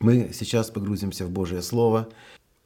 Мы 0.00 0.30
сейчас 0.32 0.70
погрузимся 0.70 1.26
в 1.26 1.30
Божье 1.30 1.60
Слово, 1.60 2.08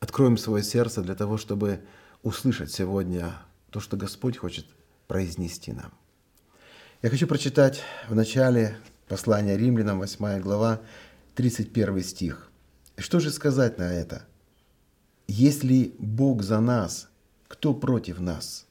откроем 0.00 0.36
свое 0.36 0.62
сердце 0.62 1.00
для 1.00 1.14
того, 1.14 1.38
чтобы 1.38 1.80
услышать 2.22 2.70
сегодня 2.70 3.32
то, 3.70 3.80
что 3.80 3.96
Господь 3.96 4.36
хочет 4.36 4.66
произнести 5.08 5.72
нам. 5.72 5.92
Я 7.00 7.08
хочу 7.08 7.26
прочитать 7.26 7.80
в 8.06 8.14
начале 8.14 8.76
послания 9.08 9.56
римлянам, 9.56 9.98
8 9.98 10.40
глава, 10.40 10.82
31 11.34 12.02
стих. 12.02 12.50
Что 12.98 13.18
же 13.18 13.30
сказать 13.30 13.78
на 13.78 13.90
это? 13.90 14.26
Если 15.26 15.94
Бог 15.98 16.42
за 16.42 16.60
нас, 16.60 17.08
кто 17.48 17.72
против 17.72 18.20
нас? 18.20 18.66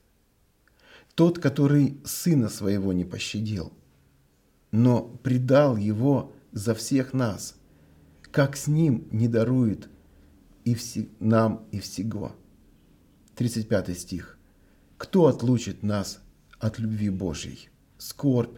Тот, 1.15 1.39
который 1.39 1.97
сына 2.05 2.47
своего 2.47 2.93
не 2.93 3.05
пощадил, 3.05 3.73
но 4.69 5.01
предал 5.01 5.77
его 5.77 6.31
за 6.51 6.75
всех 6.75 7.13
нас, 7.13 7.55
как 8.32 8.55
с 8.55 8.68
ним 8.68 9.07
не 9.11 9.27
дарует 9.27 9.89
и 10.63 10.73
все, 10.73 11.08
нам 11.20 11.66
и 11.72 11.80
всего. 11.80 12.35
35 13.35 13.98
стих. 13.98 14.38
Кто 14.98 15.27
отлучит 15.27 15.84
нас 15.84 16.20
от 16.59 16.80
любви 16.80 17.09
Божьей? 17.09 17.70
Скорбь 17.98 18.58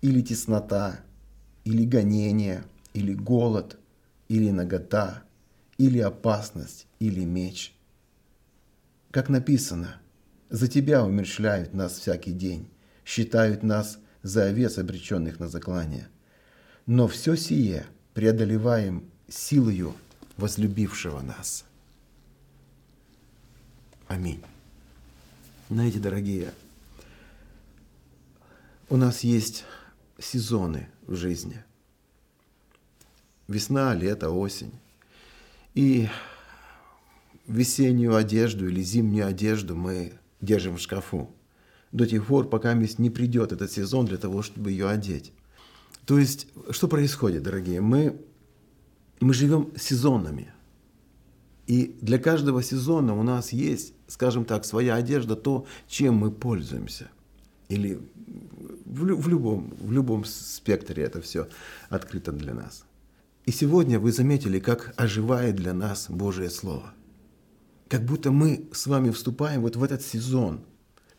или 0.00 0.22
теснота, 0.22 1.00
или 1.64 1.84
гонение, 1.84 2.64
или 2.94 3.12
голод, 3.12 3.78
или 4.28 4.50
нагота, 4.50 5.24
или 5.78 5.98
опасность, 5.98 6.86
или 6.98 7.24
меч. 7.24 7.74
Как 9.10 9.28
написано, 9.28 10.00
за 10.48 10.68
тебя 10.68 11.04
умерщвляют 11.04 11.74
нас 11.74 11.98
всякий 11.98 12.32
день, 12.32 12.68
считают 13.04 13.62
нас 13.62 13.98
за 14.22 14.44
овец, 14.44 14.78
обреченных 14.78 15.40
на 15.40 15.48
заклание. 15.48 16.08
Но 16.86 17.08
все 17.08 17.36
сие 17.36 17.86
преодолеваем 18.16 19.04
силою 19.28 19.94
возлюбившего 20.38 21.20
нас. 21.20 21.66
Аминь. 24.08 24.42
Знаете, 25.68 25.98
дорогие, 25.98 26.54
у 28.88 28.96
нас 28.96 29.22
есть 29.22 29.66
сезоны 30.18 30.88
в 31.06 31.14
жизни. 31.14 31.62
Весна, 33.48 33.92
лето, 33.92 34.30
осень. 34.30 34.72
И 35.74 36.08
весеннюю 37.46 38.16
одежду 38.16 38.66
или 38.66 38.80
зимнюю 38.80 39.26
одежду 39.26 39.76
мы 39.76 40.14
держим 40.40 40.78
в 40.78 40.80
шкафу 40.80 41.30
до 41.92 42.06
тех 42.06 42.26
пор, 42.26 42.48
пока 42.48 42.72
не 42.72 43.10
придет 43.10 43.52
этот 43.52 43.70
сезон 43.70 44.06
для 44.06 44.16
того, 44.16 44.40
чтобы 44.40 44.70
ее 44.70 44.88
одеть. 44.88 45.34
То 46.06 46.18
есть, 46.18 46.46
что 46.70 46.88
происходит, 46.88 47.42
дорогие? 47.42 47.80
Мы, 47.80 48.16
мы 49.20 49.34
живем 49.34 49.72
сезонами. 49.76 50.52
И 51.66 51.96
для 52.00 52.18
каждого 52.18 52.62
сезона 52.62 53.18
у 53.18 53.24
нас 53.24 53.52
есть, 53.52 53.92
скажем 54.06 54.44
так, 54.44 54.64
своя 54.64 54.94
одежда, 54.94 55.34
то, 55.34 55.66
чем 55.88 56.14
мы 56.14 56.30
пользуемся. 56.30 57.10
Или 57.68 57.98
в, 58.84 59.02
в, 59.02 59.28
любом, 59.28 59.74
в 59.80 59.90
любом 59.90 60.24
спектре 60.24 61.02
это 61.02 61.20
все 61.20 61.48
открыто 61.88 62.30
для 62.30 62.54
нас. 62.54 62.84
И 63.44 63.50
сегодня 63.50 63.98
вы 63.98 64.12
заметили, 64.12 64.60
как 64.60 64.94
оживает 64.96 65.56
для 65.56 65.74
нас 65.74 66.06
Божие 66.08 66.50
Слово. 66.50 66.94
Как 67.88 68.04
будто 68.04 68.30
мы 68.30 68.68
с 68.72 68.86
вами 68.86 69.10
вступаем 69.10 69.62
вот 69.62 69.74
в 69.74 69.82
этот 69.82 70.02
сезон, 70.02 70.60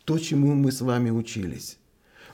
то, 0.05 0.17
чему 0.17 0.53
мы 0.53 0.71
с 0.71 0.79
вами 0.79 1.09
учились. 1.09 1.77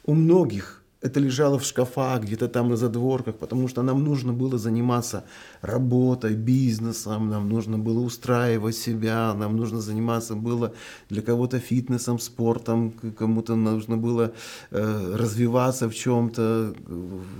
У 0.05 0.13
многих 0.13 0.82
это 1.03 1.19
лежало 1.19 1.59
в 1.59 1.63
шкафах, 1.65 2.21
где-то 2.21 2.47
там 2.47 2.69
на 2.69 2.77
задворках, 2.77 3.35
потому 3.35 3.67
что 3.67 3.83
нам 3.83 4.03
нужно 4.03 4.33
было 4.33 4.57
заниматься 4.57 5.23
работой, 5.63 6.35
бизнесом, 6.35 7.29
нам 7.29 7.49
нужно 7.49 7.79
было 7.79 8.01
устраивать 8.01 8.75
себя, 8.75 9.33
нам 9.33 9.55
нужно 9.55 9.79
заниматься 9.79 10.35
было 10.35 10.73
для 11.09 11.21
кого-то 11.21 11.59
фитнесом, 11.59 12.19
спортом, 12.19 12.91
кому-то 13.17 13.55
нужно 13.55 13.97
было 13.97 14.33
э, 14.71 15.15
развиваться 15.15 15.89
в 15.89 15.95
чем-то, 15.95 16.75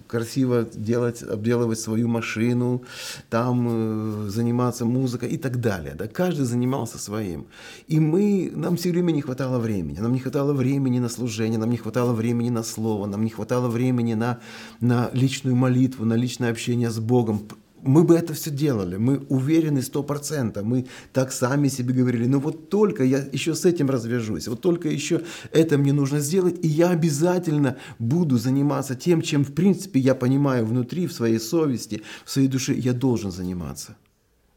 красиво 0.08 0.66
делать, 0.74 1.22
обделывать 1.22 1.80
свою 1.80 2.08
машину, 2.08 2.84
там 3.30 3.68
э, 3.70 4.30
заниматься 4.30 4.86
музыкой 4.86 5.30
и 5.30 5.38
так 5.38 5.60
далее. 5.60 5.94
Да? 5.96 6.08
Каждый 6.08 6.46
занимался 6.46 6.98
своим. 6.98 7.46
И 7.88 8.00
мы, 8.00 8.52
нам 8.56 8.78
все 8.78 8.92
время 8.92 9.12
не 9.12 9.22
хватало 9.22 9.60
времени. 9.60 10.00
Нам 10.00 10.14
не 10.14 10.20
хватало 10.20 10.54
времени 10.54 11.00
на 11.00 11.10
служение, 11.10 11.60
нам 11.60 11.70
не 11.70 11.78
хватало 11.78 12.14
времени 12.14 12.50
на 12.50 12.64
слово, 12.64 13.06
нам 13.06 13.24
не 13.24 13.30
хватало 13.30 13.68
времени 13.68 14.14
на, 14.14 14.40
на 14.80 15.10
личную 15.14 15.58
молитву, 15.58 16.06
на 16.06 16.14
личное 16.16 16.52
общение 16.52 16.90
с 16.90 17.00
Богом. 17.00 17.42
Мы 17.86 18.06
бы 18.06 18.16
это 18.16 18.34
все 18.34 18.50
делали, 18.50 18.96
мы 18.96 19.18
уверены 19.28 19.82
сто 19.82 20.04
процентов, 20.04 20.64
мы 20.64 20.88
так 21.12 21.34
сами 21.34 21.68
себе 21.68 21.94
говорили, 21.94 22.26
ну 22.28 22.40
вот 22.40 22.70
только 22.70 23.04
я 23.04 23.18
еще 23.34 23.56
с 23.56 23.66
этим 23.66 23.90
развяжусь, 23.90 24.48
вот 24.48 24.62
только 24.62 24.88
еще 24.88 25.22
это 25.52 25.78
мне 25.78 25.92
нужно 25.92 26.22
сделать, 26.22 26.64
и 26.64 26.68
я 26.68 26.92
обязательно 26.92 27.78
буду 28.00 28.38
заниматься 28.38 28.96
тем, 28.96 29.22
чем 29.22 29.44
в 29.44 29.54
принципе 29.54 30.00
я 30.00 30.16
понимаю 30.16 30.66
внутри, 30.66 31.08
в 31.08 31.14
своей 31.14 31.40
совести, 31.40 32.04
в 32.24 32.32
своей 32.32 32.48
душе, 32.48 32.74
я 32.74 32.94
должен 32.94 33.32
заниматься. 33.32 33.98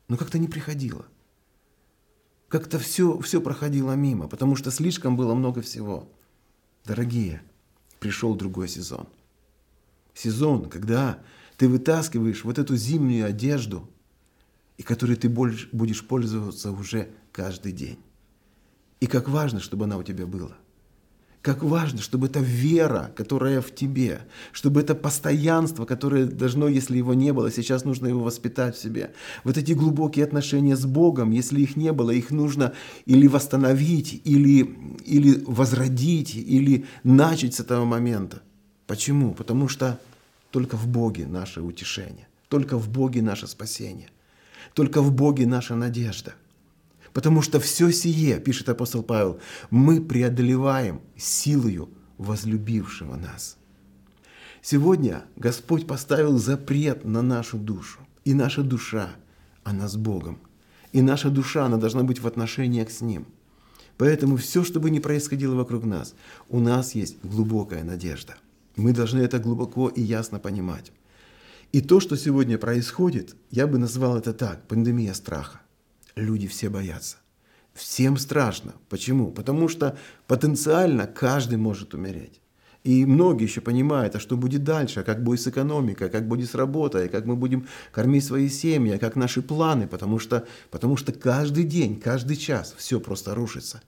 Но 0.06 0.16
как-то 0.16 0.38
не 0.38 0.46
приходило. 0.46 1.04
Как-то 2.46 2.78
все, 2.78 3.18
все 3.18 3.40
проходило 3.40 3.92
мимо, 3.94 4.28
потому 4.28 4.54
что 4.54 4.70
слишком 4.70 5.16
было 5.16 5.34
много 5.34 5.62
всего. 5.62 6.08
Дорогие, 6.84 7.42
пришел 7.98 8.36
другой 8.36 8.68
сезон. 8.68 9.08
Сезон, 10.14 10.68
когда 10.68 11.18
ты 11.56 11.68
вытаскиваешь 11.68 12.44
вот 12.44 12.58
эту 12.58 12.76
зимнюю 12.76 13.26
одежду, 13.26 13.88
и 14.76 14.82
которой 14.82 15.16
ты 15.16 15.28
будешь 15.28 16.06
пользоваться 16.06 16.70
уже 16.70 17.08
каждый 17.32 17.72
день. 17.72 17.98
И 19.00 19.06
как 19.06 19.28
важно, 19.28 19.60
чтобы 19.60 19.84
она 19.84 19.96
у 19.96 20.02
тебя 20.02 20.26
была. 20.26 20.56
Как 21.40 21.62
важно, 21.62 22.00
чтобы 22.00 22.26
эта 22.26 22.40
вера, 22.40 23.12
которая 23.14 23.60
в 23.60 23.72
тебе, 23.72 24.22
чтобы 24.50 24.80
это 24.80 24.96
постоянство, 24.96 25.84
которое 25.84 26.26
должно, 26.26 26.66
если 26.66 26.96
его 26.96 27.14
не 27.14 27.32
было, 27.32 27.52
сейчас 27.52 27.84
нужно 27.84 28.08
его 28.08 28.20
воспитать 28.20 28.74
в 28.74 28.82
себе. 28.82 29.12
Вот 29.44 29.56
эти 29.56 29.72
глубокие 29.72 30.24
отношения 30.24 30.76
с 30.76 30.84
Богом, 30.84 31.30
если 31.30 31.60
их 31.60 31.76
не 31.76 31.92
было, 31.92 32.10
их 32.10 32.32
нужно 32.32 32.72
или 33.04 33.28
восстановить, 33.28 34.20
или, 34.24 34.76
или 35.04 35.44
возродить, 35.46 36.34
или 36.34 36.84
начать 37.04 37.54
с 37.54 37.60
этого 37.60 37.84
момента. 37.84 38.42
Почему? 38.88 39.32
Потому 39.32 39.68
что 39.68 40.00
только 40.56 40.78
в 40.78 40.86
Боге 40.86 41.26
наше 41.26 41.60
утешение, 41.60 42.28
только 42.48 42.78
в 42.78 42.88
Боге 42.88 43.20
наше 43.20 43.46
спасение, 43.46 44.08
только 44.72 45.02
в 45.02 45.12
Боге 45.12 45.46
наша 45.46 45.74
надежда– 45.74 46.32
Потому 47.12 47.40
что 47.40 47.60
все 47.60 47.90
сие, 47.92 48.38
пишет 48.40 48.68
апостол 48.68 49.02
Павел, 49.02 49.40
мы 49.70 50.02
преодолеваем 50.02 51.00
силою 51.16 51.88
возлюбившего 52.18 53.16
нас. 53.16 53.56
Сегодня 54.60 55.24
Господь 55.36 55.86
поставил 55.86 56.36
запрет 56.36 57.04
на 57.06 57.22
нашу 57.22 57.56
душу. 57.56 58.00
И 58.24 58.34
наша 58.34 58.62
душа, 58.62 59.08
она 59.64 59.88
с 59.88 59.96
Богом. 59.96 60.38
И 60.92 61.00
наша 61.00 61.30
душа, 61.30 61.64
она 61.64 61.78
должна 61.78 62.02
быть 62.02 62.20
в 62.20 62.26
отношениях 62.26 62.90
с 62.90 63.00
Ним. 63.00 63.26
Поэтому 63.96 64.36
все, 64.36 64.62
что 64.62 64.78
бы 64.78 64.90
ни 64.90 64.98
происходило 64.98 65.54
вокруг 65.54 65.84
нас, 65.84 66.14
у 66.50 66.60
нас 66.60 66.94
есть 66.94 67.16
глубокая 67.22 67.82
надежда. 67.82 68.36
Мы 68.76 68.92
должны 68.92 69.20
это 69.20 69.38
глубоко 69.38 69.88
и 69.88 70.02
ясно 70.02 70.38
понимать. 70.38 70.92
И 71.72 71.80
то, 71.80 72.00
что 72.00 72.16
сегодня 72.16 72.58
происходит, 72.58 73.34
я 73.50 73.66
бы 73.66 73.78
назвал 73.78 74.18
это 74.18 74.32
так, 74.32 74.68
пандемия 74.68 75.14
страха 75.14 75.60
люди 76.16 76.46
все 76.48 76.68
боятся. 76.68 77.18
Всем 77.74 78.16
страшно. 78.16 78.74
Почему? 78.88 79.30
Потому 79.30 79.68
что 79.68 79.98
потенциально 80.26 81.06
каждый 81.06 81.58
может 81.58 81.94
умереть. 81.94 82.40
И 82.84 83.04
многие 83.04 83.44
еще 83.44 83.60
понимают, 83.60 84.14
а 84.14 84.20
что 84.20 84.36
будет 84.36 84.64
дальше, 84.64 85.02
как 85.02 85.22
будет 85.22 85.40
с 85.40 85.48
экономикой, 85.48 86.08
как 86.08 86.26
будет 86.28 86.48
с 86.48 86.54
работой, 86.54 87.08
как 87.08 87.26
мы 87.26 87.34
будем 87.36 87.66
кормить 87.92 88.24
свои 88.24 88.48
семьи, 88.48 88.94
а 88.94 88.98
как 88.98 89.16
наши 89.16 89.42
планы, 89.42 89.88
потому 89.88 90.18
что, 90.18 90.46
потому 90.70 90.96
что 90.96 91.12
каждый 91.12 91.64
день, 91.64 92.00
каждый 92.00 92.36
час 92.36 92.74
все 92.78 93.00
просто 93.00 93.34
рушится. 93.34 93.82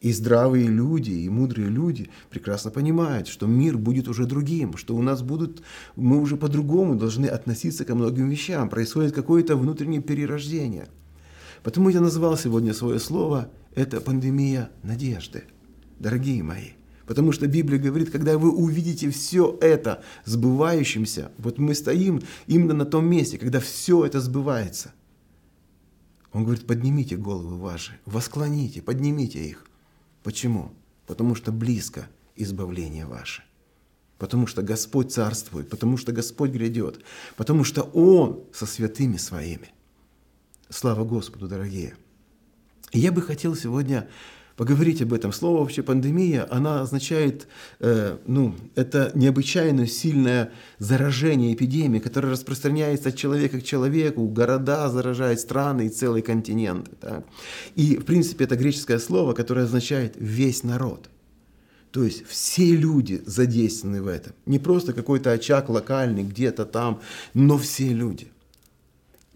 И 0.00 0.12
здравые 0.12 0.66
люди, 0.66 1.10
и 1.10 1.28
мудрые 1.28 1.68
люди 1.68 2.08
прекрасно 2.30 2.70
понимают, 2.70 3.28
что 3.28 3.46
мир 3.46 3.76
будет 3.76 4.08
уже 4.08 4.24
другим, 4.24 4.76
что 4.76 4.96
у 4.96 5.02
нас 5.02 5.22
будут, 5.22 5.62
мы 5.94 6.20
уже 6.20 6.36
по-другому 6.36 6.94
должны 6.94 7.26
относиться 7.26 7.84
ко 7.84 7.94
многим 7.94 8.28
вещам, 8.30 8.70
происходит 8.70 9.14
какое-то 9.14 9.56
внутреннее 9.56 10.00
перерождение– 10.00 10.88
Потому 11.62 11.90
я 11.90 12.00
назвал 12.00 12.36
сегодня 12.38 12.72
свое 12.72 12.98
слово 12.98 13.50
«это 13.74 14.00
пандемия 14.00 14.70
надежды». 14.82 15.44
Дорогие 15.98 16.42
мои, 16.42 16.70
Потому 17.06 17.32
что 17.32 17.46
Библия 17.46 17.78
говорит, 17.78 18.10
когда 18.10 18.38
вы 18.38 18.50
увидите 18.50 19.10
все 19.10 19.58
это 19.60 20.02
сбывающимся, 20.24 21.32
вот 21.38 21.58
мы 21.58 21.74
стоим 21.74 22.22
именно 22.46 22.72
на 22.72 22.86
том 22.86 23.04
месте, 23.04 23.36
когда 23.36 23.60
все 23.60 24.06
это 24.06 24.20
сбывается. 24.20 24.92
Он 26.32 26.44
говорит, 26.44 26.66
поднимите 26.66 27.16
головы 27.16 27.58
ваши, 27.58 27.98
восклоните, 28.06 28.80
поднимите 28.80 29.44
их. 29.44 29.66
Почему? 30.22 30.72
Потому 31.06 31.34
что 31.34 31.52
близко 31.52 32.08
избавление 32.36 33.06
ваше. 33.06 33.42
потому 34.20 34.46
что 34.46 34.60
Господь 34.60 35.10
царствует, 35.12 35.70
потому 35.70 35.96
что 35.96 36.12
Господь 36.12 36.50
грядет, 36.50 37.02
потому 37.36 37.64
что 37.64 37.82
Он 37.94 38.44
со 38.52 38.66
святыми 38.66 39.16
своими. 39.16 39.72
Слава 40.68 41.04
Господу, 41.04 41.48
дорогие! 41.48 41.96
И 42.92 43.00
я 43.00 43.12
бы 43.12 43.22
хотел 43.22 43.56
сегодня 43.56 44.08
поговорить 44.60 45.00
об 45.00 45.14
этом. 45.14 45.32
Слово 45.32 45.60
вообще 45.60 45.82
пандемия, 45.82 46.46
она 46.50 46.82
означает, 46.82 47.48
э, 47.78 48.18
ну, 48.26 48.54
это 48.74 49.10
необычайно 49.14 49.86
сильное 49.86 50.52
заражение, 50.78 51.54
эпидемия, 51.54 51.98
которая 51.98 52.32
распространяется 52.32 53.08
от 53.08 53.16
человека 53.16 53.58
к 53.58 53.64
человеку, 53.64 54.28
города 54.28 54.90
заражает 54.90 55.40
страны 55.40 55.86
и 55.86 55.88
целые 55.88 56.22
континенты. 56.22 56.90
Да? 57.00 57.24
И, 57.74 57.96
в 57.96 58.04
принципе, 58.04 58.44
это 58.44 58.54
греческое 58.56 58.98
слово, 58.98 59.32
которое 59.32 59.62
означает 59.62 60.16
«весь 60.18 60.62
народ». 60.62 61.08
То 61.90 62.04
есть 62.04 62.26
все 62.26 62.76
люди 62.76 63.22
задействованы 63.24 64.02
в 64.02 64.08
этом. 64.08 64.34
Не 64.44 64.58
просто 64.58 64.92
какой-то 64.92 65.32
очаг 65.32 65.70
локальный 65.70 66.22
где-то 66.22 66.66
там, 66.66 67.00
но 67.32 67.56
все 67.56 67.88
люди– 67.88 68.28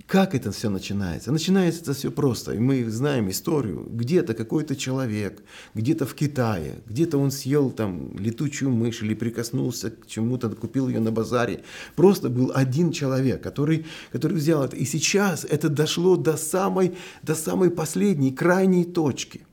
как 0.06 0.34
это 0.34 0.52
все 0.52 0.68
начинается? 0.68 1.32
Начинается 1.32 1.80
это 1.80 1.94
все 1.94 2.10
просто. 2.10 2.52
И 2.52 2.58
мы 2.58 2.90
знаем 2.90 3.30
историю. 3.30 3.88
Где-то 3.90 4.34
какой-то 4.34 4.76
человек, 4.76 5.42
где-то 5.74 6.04
в 6.04 6.14
Китае, 6.14 6.82
где-то 6.86 7.16
он 7.16 7.30
съел 7.30 7.70
там 7.70 8.14
летучую 8.18 8.70
мышь 8.70 9.02
или 9.02 9.14
прикоснулся 9.14 9.90
к 9.90 10.06
чему-то, 10.06 10.50
купил 10.50 10.88
ее 10.88 11.00
на 11.00 11.10
базаре. 11.10 11.64
Просто 11.96 12.28
был 12.28 12.52
один 12.54 12.92
человек, 12.92 13.42
который, 13.42 13.86
который 14.12 14.36
взял 14.36 14.62
это. 14.62 14.76
И 14.76 14.84
сейчас 14.84 15.44
это 15.44 15.70
дошло 15.70 16.16
до 16.16 16.36
самой, 16.36 16.94
до 17.22 17.34
самой 17.34 17.70
последней, 17.70 18.32
крайней 18.32 18.84
точки. 18.84 19.46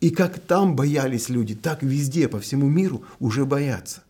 И 0.00 0.10
как 0.10 0.40
там 0.40 0.76
боялись 0.76 1.30
люди, 1.30 1.54
так 1.54 1.82
везде, 1.82 2.28
по 2.28 2.38
всему 2.38 2.68
миру 2.68 3.02
уже 3.18 3.46
боятся. 3.46 4.02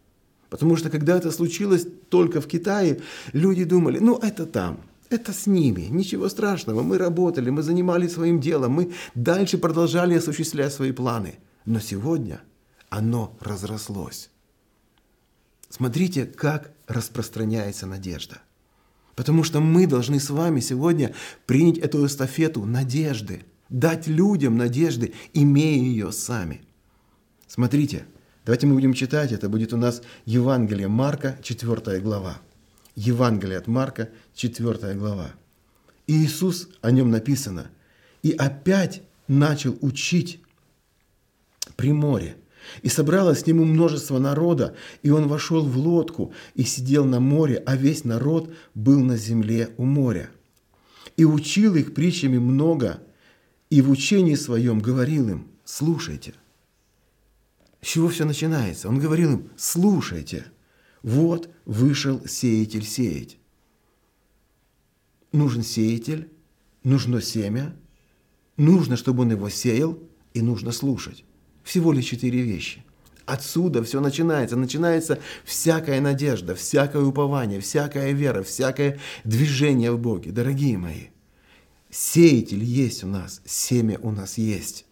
Потому 0.49 0.75
что 0.75 0.91
когда 0.91 1.17
это 1.17 1.31
случилось 1.31 1.87
только 2.09 2.41
в 2.41 2.49
Китае, 2.49 3.01
люди 3.33 3.63
думали, 3.63 4.01
ну 4.01 4.19
это 4.19 4.47
там– 4.47 4.81
это 5.11 5.33
с 5.33 5.47
ними, 5.47 5.83
ничего 5.91 6.29
страшного. 6.29 6.83
Мы 6.83 6.97
работали, 6.97 7.51
мы 7.51 7.63
занимались 7.63 8.13
своим 8.13 8.41
делом, 8.41 8.73
мы 8.73 8.93
дальше 9.15 9.59
продолжали 9.59 10.15
осуществлять 10.15 10.73
свои 10.73 10.93
планы. 10.93 11.35
Но 11.67 11.81
сегодня 11.81 12.41
оно 12.89 13.37
разрослось. 13.41 14.31
Смотрите, 15.69 16.27
как 16.27 16.73
распространяется 16.87 17.87
надежда. 17.87 18.39
Потому 19.17 19.45
что 19.45 19.61
мы 19.61 19.87
должны 19.87 20.19
с 20.21 20.31
вами 20.31 20.61
сегодня 20.61 21.15
принять 21.47 21.79
эту 21.79 22.07
эстафету 22.07 22.65
надежды, 22.65 23.45
дать 23.69 24.07
людям 24.07 24.57
надежды, 24.57 25.13
имея 25.33 25.83
ее 25.83 26.13
сами. 26.13 26.63
Смотрите, 27.47 28.07
давайте 28.45 28.67
мы 28.67 28.75
будем 28.75 28.95
читать, 28.95 29.33
это 29.33 29.49
будет 29.49 29.73
у 29.73 29.77
нас 29.77 30.03
Евангелие 30.25 30.89
Марка, 30.89 31.39
4 31.43 32.01
глава. 32.01 32.41
Евангелие 32.95 33.59
от 33.59 33.67
Марка, 33.67 34.11
4 34.35 34.95
глава. 34.95 35.33
И 36.07 36.25
Иисус, 36.25 36.69
о 36.81 36.91
нем 36.91 37.11
написано, 37.11 37.71
и 38.23 38.33
опять 38.33 39.03
начал 39.29 39.79
учить 39.81 40.41
при 41.77 41.93
море. 41.93 42.37
И 42.83 42.89
собралось 42.89 43.41
с 43.41 43.47
нему 43.47 43.65
множество 43.65 44.19
народа, 44.19 44.77
и 45.03 45.11
он 45.11 45.29
вошел 45.29 45.65
в 45.65 45.77
лодку 45.79 46.33
и 46.55 46.63
сидел 46.65 47.05
на 47.05 47.21
море, 47.21 47.63
а 47.65 47.77
весь 47.77 48.05
народ 48.05 48.53
был 48.75 49.01
на 49.01 49.17
земле 49.17 49.71
у 49.77 49.85
моря. 49.85 50.31
И 51.17 51.25
учил 51.25 51.75
их 51.77 51.95
притчами 51.95 52.39
много, 52.39 53.03
и 53.71 53.81
в 53.81 53.91
учении 53.91 54.35
своем 54.35 54.81
говорил 54.81 55.29
им, 55.29 55.49
слушайте. 55.65 56.35
С 57.81 57.87
чего 57.87 58.09
все 58.09 58.25
начинается? 58.25 58.89
Он 58.89 58.99
говорил 58.99 59.33
им, 59.33 59.51
слушайте– 59.57 60.45
вот 61.03 61.51
вышел 61.65 62.27
сеятель 62.27 62.85
сеять. 62.85 63.39
Нужен 65.33 65.63
сеятель, 65.63 66.31
нужно 66.83 67.21
семя, 67.21 67.77
нужно, 68.57 68.97
чтобы 68.97 69.23
он 69.23 69.31
его 69.31 69.49
сеял, 69.49 69.99
и 70.35 70.43
нужно 70.43 70.73
слушать. 70.73 71.25
Всего 71.63 71.93
лишь 71.93 72.07
четыре 72.07 72.43
вещи. 72.43 72.85
Отсюда 73.27 73.83
все 73.85 74.01
начинается. 74.01 74.57
Начинается 74.57 75.21
всякая 75.45 76.01
надежда, 76.01 76.55
всякое 76.55 77.03
упование, 77.03 77.61
всякая 77.61 78.13
вера, 78.13 78.43
всякое 78.43 78.99
движение 79.25 79.93
в 79.93 79.99
Боге. 79.99 80.33
Дорогие 80.33 80.79
мои, 80.79 81.07
сеятель 81.91 82.65
есть 82.65 83.05
у 83.05 83.07
нас, 83.07 83.41
семя 83.45 83.99
у 84.03 84.11
нас 84.11 84.37
есть. 84.37 84.85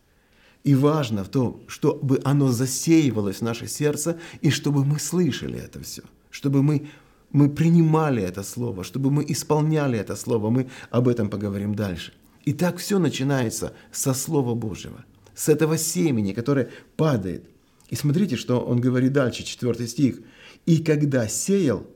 И 0.69 0.75
важно 0.75 1.25
в 1.25 1.29
том, 1.29 1.63
чтобы 1.67 2.21
оно 2.25 2.53
засеивалось 2.53 3.37
в 3.37 3.43
наше 3.43 3.67
сердце, 3.67 4.21
и 4.43 4.51
чтобы 4.51 4.85
мы 4.85 4.99
слышали 4.99 5.59
это 5.59 5.81
все, 5.81 6.03
чтобы 6.31 6.63
мы, 6.63 6.91
мы 7.33 7.49
принимали 7.49 8.23
это 8.23 8.43
слово, 8.43 8.85
чтобы 8.85 9.11
мы 9.11 9.25
исполняли 9.27 9.99
это 9.99 10.15
слово. 10.15 10.51
Мы 10.51 10.69
об 10.91 11.09
этом 11.09 11.31
поговорим 11.31 11.75
дальше. 11.75 12.13
И 12.45 12.53
так 12.53 12.77
все 12.77 12.99
начинается 12.99 13.73
со 13.93 14.13
Слова 14.13 14.55
Божьего, 14.55 15.07
с 15.35 15.49
этого 15.49 15.79
семени, 15.79 16.35
которое 16.35 16.69
падает. 16.97 17.49
И 17.89 17.97
смотрите, 17.97 18.37
что 18.37 18.61
он 18.61 18.83
говорит 18.83 19.15
дальше, 19.15 19.45
4 19.45 19.89
стих. 19.89 20.21
«И 20.67 20.85
когда 20.85 21.29
сеял, 21.29 21.87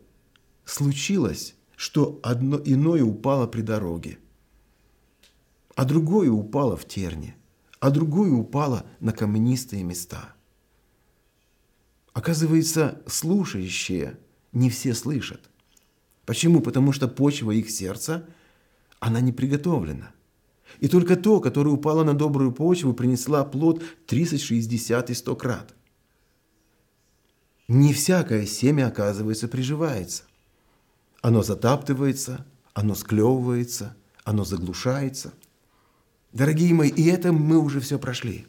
случилось, 0.64 1.56
что 1.76 2.18
одно 2.22 2.58
иное 2.64 3.04
упало 3.04 3.46
при 3.46 3.60
дороге, 3.60 4.16
а 5.74 5.84
другое 5.84 6.30
упало 6.30 6.78
в 6.78 6.88
терне, 6.88 7.36
а 7.82 7.90
другую 7.90 8.38
упала 8.38 8.86
на 9.00 9.12
каменистые 9.12 9.82
места. 9.82 10.34
Оказывается, 12.12 13.02
слушающие 13.08 14.20
не 14.52 14.70
все 14.70 14.94
слышат. 14.94 15.50
Почему? 16.24 16.60
Потому 16.60 16.92
что 16.92 17.08
почва 17.08 17.50
их 17.50 17.68
сердца, 17.68 18.24
она 19.00 19.20
не 19.20 19.32
приготовлена. 19.32 20.12
И 20.78 20.86
только 20.86 21.16
то, 21.16 21.40
которое 21.40 21.70
упало 21.70 22.04
на 22.04 22.14
добрую 22.14 22.52
почву, 22.52 22.94
принесла 22.94 23.44
плод 23.44 23.82
30, 24.06 24.40
60 24.40 25.10
и 25.10 25.14
100 25.14 25.34
крат. 25.34 25.74
Не 27.66 27.92
всякое 27.92 28.46
семя, 28.46 28.86
оказывается, 28.86 29.48
приживается. 29.48 30.22
Оно 31.20 31.42
затаптывается, 31.42 32.46
оно 32.74 32.94
склевывается, 32.94 33.96
оно 34.22 34.44
заглушается– 34.44 35.32
Дорогие 36.32 36.72
мои, 36.72 36.88
и 36.88 37.06
это 37.08 37.32
мы 37.32 37.58
уже 37.58 37.80
все 37.80 37.98
прошли. 37.98 38.46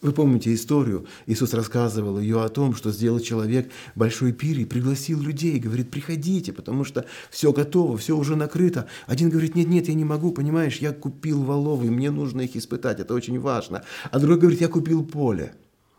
Вы 0.00 0.12
помните 0.12 0.54
историю? 0.54 1.06
Иисус 1.26 1.52
рассказывал 1.52 2.20
ее 2.20 2.44
о 2.44 2.48
том, 2.48 2.76
что 2.76 2.92
сделал 2.92 3.18
человек 3.18 3.72
большой 3.96 4.32
пир 4.32 4.60
и 4.60 4.64
пригласил 4.64 5.20
людей, 5.20 5.58
говорит, 5.58 5.90
приходите, 5.90 6.52
потому 6.52 6.84
что 6.84 7.04
все 7.30 7.52
готово, 7.52 7.96
все 7.98 8.16
уже 8.16 8.36
накрыто. 8.36 8.86
Один 9.08 9.28
говорит, 9.28 9.56
нет, 9.56 9.66
нет, 9.66 9.88
я 9.88 9.94
не 9.94 10.04
могу, 10.04 10.30
понимаешь, 10.30 10.76
я 10.76 10.92
купил 10.92 11.42
воловы, 11.42 11.90
мне 11.90 12.12
нужно 12.12 12.42
их 12.42 12.54
испытать, 12.54 13.00
это 13.00 13.12
очень 13.12 13.40
важно. 13.40 13.82
А 14.12 14.20
другой 14.20 14.38
говорит, 14.38 14.60
я 14.60 14.68
купил 14.68 15.04
поле, 15.04 15.54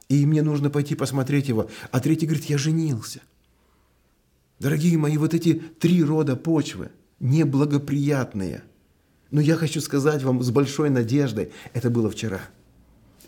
и 0.08 0.26
мне 0.26 0.44
нужно 0.44 0.70
пойти 0.70 0.96
посмотреть 0.96 1.50
его. 1.50 1.70
А 1.92 2.00
третий 2.00 2.26
говорит, 2.26 2.46
я 2.46 2.58
женился. 2.58 3.20
Дорогие 4.60 4.98
мои, 4.98 5.18
вот 5.18 5.34
эти 5.34 5.56
три 5.56 6.02
рода 6.02 6.38
почвы, 6.38 6.90
неблагоприятные– 7.20 8.64
но 9.32 9.42
я 9.42 9.56
хочу 9.56 9.82
сказать 9.82 10.24
вам 10.24 10.42
с 10.42 10.50
большой 10.52 10.90
надеждой, 10.90 11.52
это 11.74 11.90
было 11.90 12.10
вчера. 12.10 12.42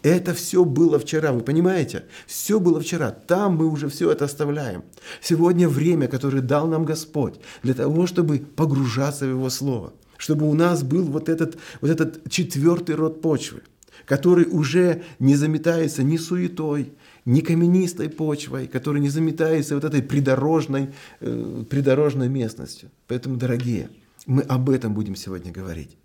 Это 0.04 0.34
все 0.34 0.66
было 0.66 0.98
вчера, 0.98 1.32
вы 1.32 1.42
понимаете? 1.42 2.06
Все 2.26 2.60
было 2.60 2.82
вчера. 2.82 3.12
Там 3.12 3.58
мы 3.58 3.68
уже 3.68 3.88
все 3.88 4.12
это 4.12 4.26
оставляем. 4.26 4.84
Сегодня 5.22 5.70
время, 5.70 6.08
которое 6.08 6.42
дал 6.42 6.68
нам 6.68 6.86
Господь, 6.86 7.36
для 7.62 7.76
того, 7.76 8.08
чтобы 8.08 8.40
погружаться 8.40 9.26
в 9.26 9.30
Его 9.30 9.50
Слово. 9.50 9.94
Чтобы 10.18 10.50
у 10.50 10.54
нас 10.54 10.84
был 10.84 11.04
вот 11.04 11.30
этот, 11.30 11.58
вот 11.82 11.92
этот 11.92 12.30
четвертый 12.32 12.96
род 12.96 13.22
почвы, 13.22 13.62
который 14.06 14.46
уже 14.46 15.04
не 15.20 15.36
заметается 15.36 16.02
ни 16.02 16.18
суетой, 16.18 16.94
ни 17.26 17.42
каменистой 17.42 18.10
почвой, 18.10 18.68
который 18.68 19.02
не 19.02 19.10
заметается 19.10 19.76
вот 19.76 19.84
этой 19.84 20.02
придорожной, 20.02 20.90
э, 21.20 21.64
придорожной 21.70 22.28
местностью. 22.28 22.90
Поэтому, 23.08 23.38
дорогие, 23.38 23.90
мы 24.26 24.44
об 24.44 24.70
этом 24.70 24.94
будем 24.94 25.16
сегодня 25.16 25.52
говорить. 25.52 25.98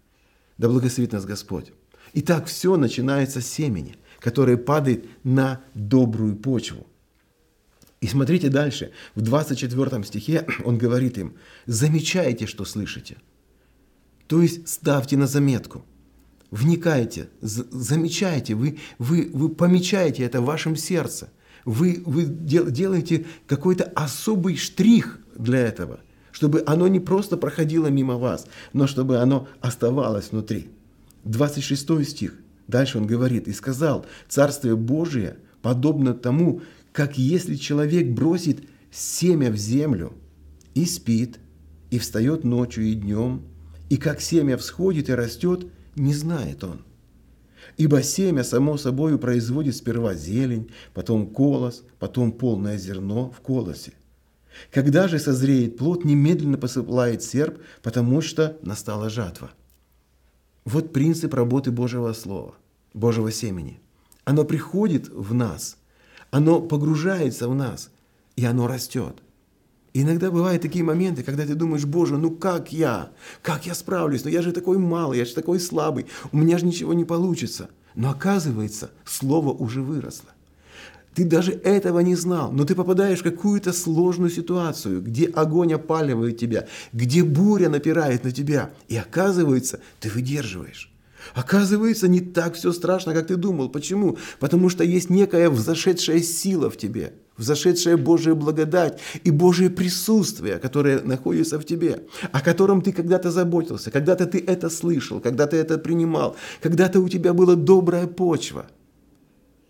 Да 0.58 0.68
благословит 0.68 1.12
нас 1.12 1.24
Господь. 1.24 1.72
Итак, 2.14 2.46
все 2.46 2.76
начинается 2.76 3.40
с 3.40 3.46
семени, 3.46 3.96
которое 4.20 4.56
падает 4.56 5.06
на 5.24 5.60
добрую 5.74 6.36
почву. 6.36 6.86
И 8.00 8.06
смотрите 8.06 8.48
дальше. 8.48 8.92
В 9.14 9.20
24 9.20 10.04
стихе 10.04 10.46
он 10.64 10.78
говорит 10.78 11.18
им, 11.18 11.34
замечайте, 11.66 12.46
что 12.46 12.64
слышите. 12.64 13.16
То 14.26 14.42
есть 14.42 14.68
ставьте 14.68 15.16
на 15.16 15.26
заметку. 15.26 15.84
Вникайте, 16.50 17.28
замечайте, 17.40 18.54
вы, 18.54 18.78
вы, 18.98 19.28
вы 19.32 19.48
помечаете 19.48 20.22
это 20.22 20.40
в 20.40 20.44
вашем 20.44 20.76
сердце. 20.76 21.30
Вы, 21.64 22.02
вы 22.06 22.24
делаете 22.24 23.26
какой-то 23.48 23.84
особый 23.96 24.56
штрих 24.56 25.18
для 25.36 25.58
этого 25.58 26.00
чтобы 26.36 26.62
оно 26.66 26.86
не 26.86 27.00
просто 27.00 27.38
проходило 27.38 27.86
мимо 27.86 28.18
вас, 28.18 28.46
но 28.74 28.86
чтобы 28.86 29.16
оно 29.20 29.48
оставалось 29.62 30.32
внутри. 30.32 30.68
26 31.24 32.06
стих. 32.06 32.34
Дальше 32.68 32.98
он 32.98 33.06
говорит, 33.06 33.48
«И 33.48 33.54
сказал, 33.54 34.04
Царствие 34.28 34.76
Божие 34.76 35.38
подобно 35.62 36.12
тому, 36.12 36.60
как 36.92 37.16
если 37.16 37.54
человек 37.54 38.08
бросит 38.08 38.68
семя 38.92 39.50
в 39.50 39.56
землю 39.56 40.12
и 40.74 40.84
спит, 40.84 41.38
и 41.90 41.98
встает 41.98 42.44
ночью 42.44 42.84
и 42.84 42.92
днем, 42.92 43.40
и 43.88 43.96
как 43.96 44.20
семя 44.20 44.58
всходит 44.58 45.08
и 45.08 45.14
растет, 45.14 45.66
не 45.94 46.12
знает 46.12 46.62
он. 46.64 46.82
Ибо 47.78 48.02
семя 48.02 48.44
само 48.44 48.76
собою 48.76 49.18
производит 49.18 49.74
сперва 49.74 50.12
зелень, 50.12 50.70
потом 50.92 51.28
колос, 51.28 51.82
потом 51.98 52.30
полное 52.30 52.76
зерно 52.76 53.30
в 53.30 53.40
колосе. 53.40 53.94
Когда 54.72 55.08
же 55.08 55.18
созреет 55.18 55.76
плод, 55.76 56.04
немедленно 56.04 56.58
посыпает 56.58 57.22
серп, 57.22 57.58
потому 57.82 58.20
что 58.20 58.56
настала 58.62 59.08
жатва. 59.08 59.50
Вот 60.64 60.92
принцип 60.92 61.34
работы 61.34 61.70
Божьего 61.70 62.12
Слова, 62.12 62.54
Божьего 62.92 63.30
семени. 63.30 63.80
Оно 64.24 64.44
приходит 64.44 65.08
в 65.08 65.32
нас, 65.32 65.76
оно 66.30 66.60
погружается 66.60 67.48
в 67.48 67.54
нас, 67.54 67.90
и 68.34 68.44
оно 68.44 68.66
растет. 68.66 69.22
Иногда 69.94 70.30
бывают 70.30 70.60
такие 70.60 70.84
моменты, 70.84 71.22
когда 71.22 71.46
ты 71.46 71.54
думаешь, 71.54 71.86
Боже, 71.86 72.18
ну 72.18 72.30
как 72.30 72.70
я? 72.70 73.12
Как 73.40 73.64
я 73.64 73.74
справлюсь? 73.74 74.24
Но 74.24 74.30
ну 74.30 74.36
я 74.36 74.42
же 74.42 74.52
такой 74.52 74.76
малый, 74.76 75.18
я 75.18 75.24
же 75.24 75.34
такой 75.34 75.58
слабый, 75.58 76.06
у 76.32 76.36
меня 76.36 76.58
же 76.58 76.66
ничего 76.66 76.92
не 76.92 77.06
получится. 77.06 77.70
Но 77.94 78.10
оказывается, 78.10 78.90
слово 79.06 79.52
уже 79.52 79.80
выросло. 79.80 80.30
Ты 81.16 81.24
даже 81.24 81.52
этого 81.52 82.00
не 82.00 82.14
знал, 82.14 82.52
но 82.52 82.64
ты 82.64 82.74
попадаешь 82.74 83.20
в 83.20 83.22
какую-то 83.22 83.72
сложную 83.72 84.30
ситуацию, 84.30 85.00
где 85.00 85.24
огонь 85.24 85.72
опаливает 85.72 86.36
тебя, 86.36 86.68
где 86.92 87.24
буря 87.24 87.70
напирает 87.70 88.22
на 88.24 88.32
тебя. 88.32 88.70
И 88.88 88.98
оказывается, 88.98 89.80
ты 89.98 90.10
выдерживаешь. 90.10 90.92
Оказывается, 91.32 92.06
не 92.06 92.20
так 92.20 92.54
все 92.54 92.70
страшно, 92.70 93.14
как 93.14 93.28
ты 93.28 93.36
думал. 93.36 93.70
Почему? 93.70 94.18
Потому 94.40 94.68
что 94.68 94.84
есть 94.84 95.08
некая 95.08 95.48
взошедшая 95.48 96.20
сила 96.20 96.68
в 96.68 96.76
тебе, 96.76 97.14
взошедшая 97.38 97.96
Божья 97.96 98.34
благодать 98.34 99.00
и 99.24 99.30
Божье 99.30 99.70
присутствие, 99.70 100.58
которое 100.58 101.00
находится 101.00 101.58
в 101.58 101.64
тебе, 101.64 102.02
о 102.30 102.42
котором 102.42 102.82
ты 102.82 102.92
когда-то 102.92 103.30
заботился, 103.30 103.90
когда-то 103.90 104.26
ты 104.26 104.44
это 104.46 104.68
слышал, 104.68 105.20
когда 105.20 105.46
ты 105.46 105.56
это 105.56 105.78
принимал, 105.78 106.36
когда-то 106.60 107.00
у 107.00 107.08
тебя 107.08 107.32
была 107.32 107.54
добрая 107.54 108.06
почва. 108.06 108.66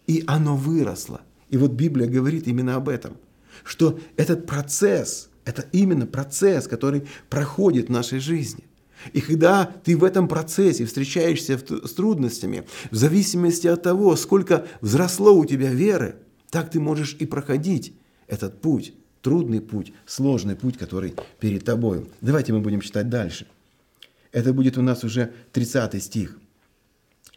И 0.08 0.24
оно 0.26 0.56
выросло. 0.56 1.20
И 1.50 1.56
вот 1.56 1.72
Библия 1.72 2.08
говорит 2.08 2.46
именно 2.48 2.76
об 2.76 2.88
этом, 2.88 3.16
что 3.64 3.98
этот 4.16 4.46
процесс, 4.46 5.30
это 5.44 5.64
именно 5.72 6.06
процесс, 6.06 6.66
который 6.66 7.06
проходит 7.28 7.86
в 7.88 7.92
нашей 7.92 8.18
жизни– 8.18 8.64
и 9.12 9.20
когда 9.20 9.66
ты 9.66 9.96
в 9.96 10.04
этом 10.04 10.28
процессе 10.28 10.84
встречаешься 10.84 11.58
с 11.58 11.92
трудностями, 11.92 12.66
в 12.90 12.96
зависимости 12.96 13.66
от 13.66 13.82
того, 13.82 14.16
сколько 14.16 14.66
взросло 14.80 15.32
у 15.32 15.44
тебя 15.44 15.70
веры, 15.70 16.16
так 16.50 16.70
ты 16.70 16.80
можешь 16.80 17.16
и 17.18 17.26
проходить 17.26 17.94
этот 18.26 18.60
путь, 18.60 18.94
трудный 19.22 19.60
путь, 19.60 19.92
сложный 20.06 20.56
путь, 20.56 20.78
который 20.78 21.14
перед 21.40 21.64
тобой. 21.64 22.08
Давайте 22.20 22.52
мы 22.52 22.60
будем 22.60 22.80
читать 22.80 23.08
дальше. 23.08 23.46
Это 24.32 24.52
будет 24.52 24.76
у 24.78 24.82
нас 24.82 25.04
уже 25.04 25.32
30 25.52 26.02
стих. 26.02 26.38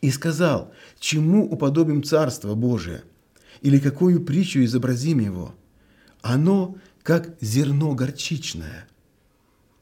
«И 0.02 0.12
сказал, 0.12 0.74
чему 1.00 1.46
уподобим 1.46 2.04
Царство 2.04 2.56
Божие? 2.56 3.04
Или 3.62 3.80
какую 3.80 4.24
притчу 4.24 4.64
изобразим 4.64 5.20
его? 5.20 5.56
Оно, 6.22 6.78
как 7.04 7.36
зерно 7.42 7.94
горчичное, 7.96 8.88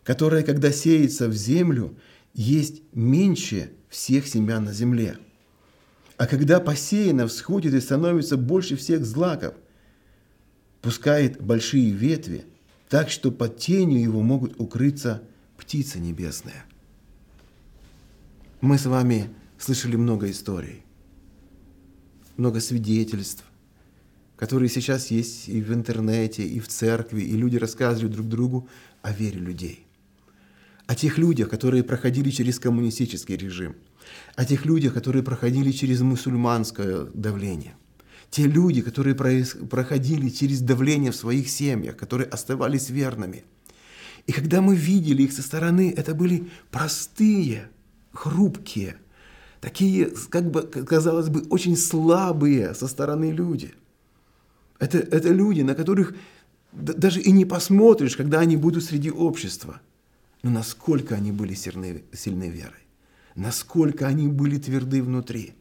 которое, 0.04 0.44
когда 0.44 0.72
сеется 0.72 1.28
в 1.28 1.34
землю, 1.34 1.98
есть 2.34 2.82
меньше 2.94 3.72
всех 3.90 4.28
семян 4.28 4.64
на 4.64 4.74
земле. 4.74 5.18
А 6.18 6.26
когда 6.28 6.60
посеяно, 6.60 7.28
всходит 7.28 7.74
и 7.74 7.80
становится 7.80 8.38
больше 8.38 8.76
всех 8.76 9.06
злаков, 9.06 9.54
пускает 10.82 11.42
большие 11.42 11.92
ветви, 11.92 12.46
так 12.90 13.10
что 13.10 13.32
под 13.32 13.58
тенью 13.58 14.02
его 14.02 14.22
могут 14.22 14.60
укрыться 14.60 15.24
птицы 15.58 16.00
небесные. 16.00 16.64
Мы 18.62 18.78
с 18.78 18.86
вами 18.86 19.30
слышали 19.58 19.96
много 19.96 20.32
историй, 20.32 20.84
много 22.38 22.60
свидетельств, 22.60 23.44
которые 24.38 24.70
сейчас 24.70 25.12
есть 25.12 25.50
и 25.50 25.62
в 25.62 25.74
интернете, 25.74 26.44
и 26.44 26.60
в 26.60 26.70
церкви, 26.70 27.22
и 27.24 27.36
люди 27.36 27.58
рассказывают 27.58 28.13
друг 28.13 28.27
другу 28.27 28.70
о 29.01 29.12
вере 29.12 29.39
людей 29.39 29.88
о 30.88 30.96
тех 30.96 31.17
людях, 31.17 31.50
которые 31.50 31.84
проходили 31.84 32.29
через 32.32 32.60
коммунистический 32.60 33.36
режим, 33.36 33.75
о 34.36 34.46
тех 34.46 34.65
людях, 34.65 34.94
которые 34.94 35.22
проходили 35.22 35.72
через 35.72 36.01
мусульманское 36.01 37.08
давление, 37.13 37.75
те 38.29 38.44
люди, 38.44 38.82
которые 38.82 39.15
проходили 39.15 40.29
через 40.29 40.62
давление 40.62 41.12
в 41.12 41.15
своих 41.15 41.50
семьях, 41.50 41.98
которые 41.98 42.27
оставались 42.27 42.89
верными. 42.89 43.44
И 44.25 44.32
когда 44.32 44.62
мы 44.62 44.75
видели 44.75 45.24
их 45.24 45.34
со 45.34 45.41
стороны, 45.41 45.94
это 45.96 46.13
были 46.13 46.50
простые, 46.72 47.70
хрупкие, 48.13 48.98
такие, 49.62 50.12
как 50.29 50.50
бы, 50.51 50.63
казалось 50.63 51.29
бы, 51.29 51.41
очень 51.50 51.77
слабые 51.77 52.74
со 52.74 52.88
стороны 52.88 53.32
люди. 53.32 53.74
Это, 54.80 54.98
это 54.98 55.30
люди, 55.30 55.62
на 55.62 55.76
которых 55.76 56.16
даже 56.72 57.22
и 57.22 57.32
не 57.32 57.46
посмотришь, 57.46 58.16
когда 58.16 58.40
они 58.40 58.58
будут 58.58 58.84
среди 58.84 59.12
общества– 59.12 59.82
но 60.44 60.50
насколько 60.50 61.16
они 61.16 61.32
были 61.32 61.54
сильны, 61.54 62.04
сильны 62.14 62.50
верой, 62.50 62.88
насколько 63.36 64.08
они 64.08 64.28
были 64.28 64.58
тверды 64.58 65.02
внутри, 65.02 65.56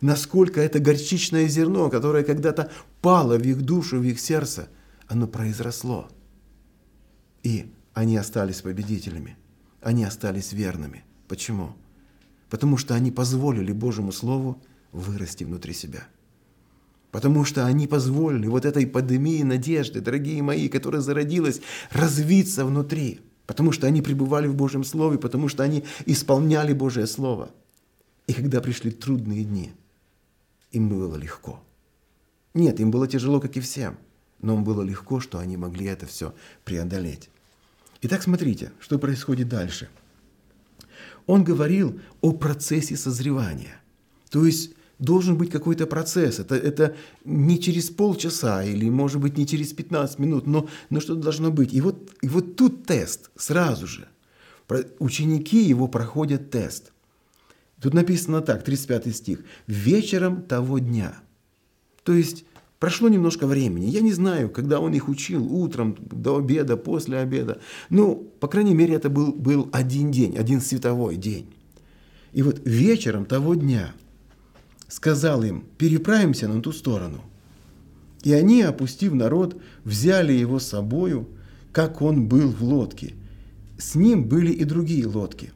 насколько 0.00 0.60
это 0.60 0.80
горчичное 0.80 1.46
зерно, 1.48 1.90
которое 1.90 2.24
когда-то 2.24 2.70
пало 3.00 3.38
в 3.38 3.42
их 3.42 3.62
душу, 3.62 3.98
в 3.98 4.02
их 4.02 4.20
сердце, 4.20 4.68
оно 5.06 5.26
произросло. 5.26 6.08
И 7.42 7.72
они 7.94 8.16
остались 8.16 8.62
победителями, 8.62 9.36
они 9.80 10.04
остались 10.04 10.52
верными. 10.52 11.04
Почему? 11.28 11.76
Потому 12.50 12.76
что 12.76 12.94
они 12.94 13.10
позволили 13.10 13.72
Божьему 13.72 14.12
Слову 14.12 14.62
вырасти 14.92 15.44
внутри 15.44 15.74
себя. 15.74 16.08
Потому 17.10 17.44
что 17.44 17.64
они 17.64 17.86
позволили 17.86 18.46
вот 18.46 18.64
этой 18.64 18.86
пандемии 18.86 19.42
надежды, 19.42 20.00
дорогие 20.00 20.42
мои, 20.42 20.68
которая 20.68 21.00
зародилась, 21.00 21.60
развиться 21.90 22.64
внутри– 22.64 23.20
потому 23.48 23.72
что 23.72 23.86
они 23.86 24.02
пребывали 24.02 24.46
в 24.46 24.54
Божьем 24.54 24.84
Слове, 24.84 25.18
потому 25.18 25.48
что 25.48 25.62
они 25.62 25.82
исполняли 26.04 26.74
Божье 26.74 27.06
Слово. 27.06 27.50
И 28.26 28.34
когда 28.34 28.60
пришли 28.60 28.90
трудные 28.90 29.42
дни, 29.42 29.72
им 30.70 30.90
было 30.90 31.16
легко. 31.16 31.58
Нет, 32.52 32.78
им 32.78 32.90
было 32.90 33.08
тяжело, 33.08 33.40
как 33.40 33.56
и 33.56 33.60
всем, 33.60 33.96
но 34.42 34.54
им 34.54 34.64
было 34.64 34.82
легко, 34.82 35.18
что 35.18 35.38
они 35.38 35.56
могли 35.56 35.86
это 35.86 36.04
все 36.04 36.34
преодолеть. 36.64 37.30
Итак, 38.02 38.22
смотрите, 38.22 38.70
что 38.80 38.98
происходит 38.98 39.48
дальше. 39.48 39.88
Он 41.26 41.42
говорил 41.42 41.98
о 42.20 42.32
процессе 42.32 42.98
созревания. 42.98 43.80
То 44.28 44.44
есть 44.44 44.72
должен 44.98 45.36
быть 45.36 45.50
какой-то 45.50 45.86
процесс. 45.86 46.40
Это, 46.40 46.56
это 46.56 46.96
не 47.24 47.60
через 47.60 47.90
полчаса 47.90 48.64
или, 48.64 48.88
может 48.88 49.20
быть, 49.20 49.36
не 49.36 49.46
через 49.46 49.72
15 49.72 50.18
минут, 50.18 50.46
но, 50.46 50.68
но 50.90 51.00
что-то 51.00 51.22
должно 51.22 51.50
быть. 51.50 51.72
И 51.72 51.80
вот, 51.80 52.10
и 52.20 52.28
вот 52.28 52.56
тут 52.56 52.84
тест 52.86 53.30
сразу 53.36 53.86
же. 53.86 54.08
Ученики 54.98 55.62
его 55.62 55.88
проходят 55.88 56.50
тест. 56.50 56.92
Тут 57.80 57.94
написано 57.94 58.40
так, 58.40 58.64
35 58.64 59.14
стих. 59.16 59.44
«Вечером 59.66 60.42
того 60.42 60.78
дня». 60.78 61.14
То 62.02 62.12
есть 62.12 62.44
прошло 62.80 63.08
немножко 63.08 63.46
времени. 63.46 63.86
Я 63.86 64.00
не 64.00 64.12
знаю, 64.12 64.50
когда 64.50 64.80
он 64.80 64.92
их 64.94 65.08
учил, 65.08 65.44
утром, 65.44 65.96
до 66.00 66.38
обеда, 66.38 66.76
после 66.76 67.18
обеда. 67.18 67.60
Ну, 67.88 68.16
по 68.40 68.48
крайней 68.48 68.74
мере, 68.74 68.94
это 68.94 69.08
был, 69.08 69.32
был 69.32 69.68
один 69.72 70.10
день, 70.10 70.36
один 70.36 70.60
световой 70.60 71.16
день. 71.16 71.54
И 72.32 72.42
вот 72.42 72.60
вечером 72.64 73.26
того 73.26 73.54
дня– 73.54 73.94
сказал 74.88 75.42
им, 75.44 75.64
переправимся 75.76 76.48
на 76.48 76.60
ту 76.60 76.72
сторону. 76.72 77.22
И 78.22 78.32
они, 78.32 78.62
опустив 78.62 79.14
народ, 79.14 79.60
взяли 79.84 80.32
его 80.32 80.58
с 80.58 80.66
собою, 80.66 81.28
как 81.72 82.02
он 82.02 82.26
был 82.26 82.50
в 82.50 82.62
лодке. 82.62 83.14
С 83.78 83.94
ним 83.94 84.24
были 84.24 84.50
и 84.50 84.64
другие 84.64 85.06
лодки. 85.06 85.52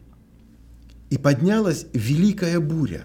И 1.10 1.18
поднялась 1.18 1.86
великая 1.92 2.60
буря. 2.60 3.04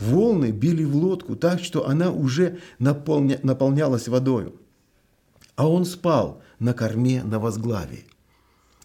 Волны 0.00 0.50
били 0.50 0.84
в 0.84 0.96
лодку 0.96 1.36
так, 1.36 1.62
что 1.62 1.88
она 1.88 2.10
уже 2.10 2.58
наполня, 2.78 3.38
наполнялась 3.42 4.08
водою. 4.08 4.60
А 5.54 5.68
он 5.68 5.84
спал 5.84 6.42
на 6.58 6.74
корме 6.74 7.22
на 7.22 7.38
возглавии. 7.38 8.06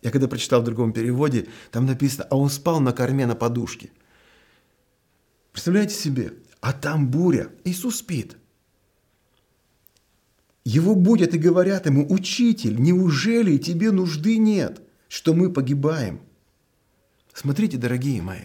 Я 0.02 0.12
когда 0.12 0.28
прочитал 0.28 0.62
в 0.62 0.66
другом 0.66 0.94
переводе, 0.94 1.48
там 1.72 1.86
написано, 1.86 2.28
а 2.30 2.38
он 2.38 2.50
спал 2.50 2.80
на 2.80 2.94
корме 2.94 3.26
на 3.26 3.36
подушке. 3.36 3.90
Представляете 5.52 5.96
себе, 5.96 6.34
а 6.62 6.74
там 6.74 7.10
буря. 7.10 7.50
Иисус 7.66 7.98
спит. 7.98 8.38
Его 10.64 10.94
будут 10.96 11.34
и 11.34 11.40
говорят 11.40 11.88
ему, 11.88 12.06
«Учитель, 12.10 12.80
неужели 12.80 13.58
тебе 13.58 13.92
нужды 13.92 14.38
нет, 14.38 14.82
что 15.08 15.34
мы 15.34 15.52
погибаем?» 15.52 16.22
Смотрите, 17.34 17.78
дорогие 17.78 18.22
мои, 18.22 18.44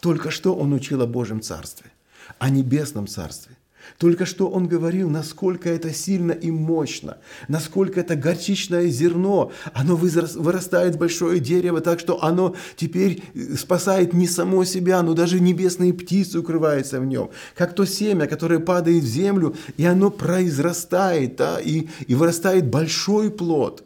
только 0.00 0.30
что 0.30 0.54
он 0.54 0.74
учил 0.74 1.00
о 1.00 1.06
Божьем 1.06 1.40
Царстве, 1.40 1.90
о 2.38 2.50
Небесном 2.50 3.06
Царстве, 3.06 3.56
Только 3.98 4.26
что 4.26 4.48
он 4.48 4.66
говорил, 4.66 5.08
насколько 5.08 5.68
это 5.68 5.92
сильно 5.92 6.32
и 6.32 6.50
мощно, 6.50 7.18
насколько 7.48 8.00
это 8.00 8.16
горчичное 8.16 8.88
зерно, 8.88 9.52
оно 9.72 9.96
вырастает 9.96 10.98
большое 10.98 11.38
дерево, 11.38 11.80
так 11.80 12.00
что 12.00 12.22
оно 12.22 12.56
теперь 12.76 13.22
э, 13.34 13.54
спасает 13.56 14.12
не 14.12 14.26
само 14.26 14.64
себя, 14.64 15.02
но 15.02 15.14
даже 15.14 15.38
небесные 15.38 15.92
птицы 15.92 16.40
укрываются 16.40 17.00
в 17.00 17.06
нем. 17.06 17.30
Как 17.54 17.74
то 17.74 17.84
семя, 17.84 18.26
которое 18.26 18.58
падает 18.58 19.04
в 19.04 19.06
землю, 19.06 19.54
и 19.76 19.84
оно 19.84 20.10
произрастает, 20.10 21.36
да, 21.36 21.60
и, 21.60 21.88
и 22.06 22.14
вырастает 22.14 22.66
большой 22.66 23.30
плод. 23.30 23.84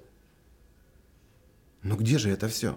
Но 1.83 1.97
где 1.97 2.19
же 2.19 2.31
это 2.31 2.49
все? 2.49 2.77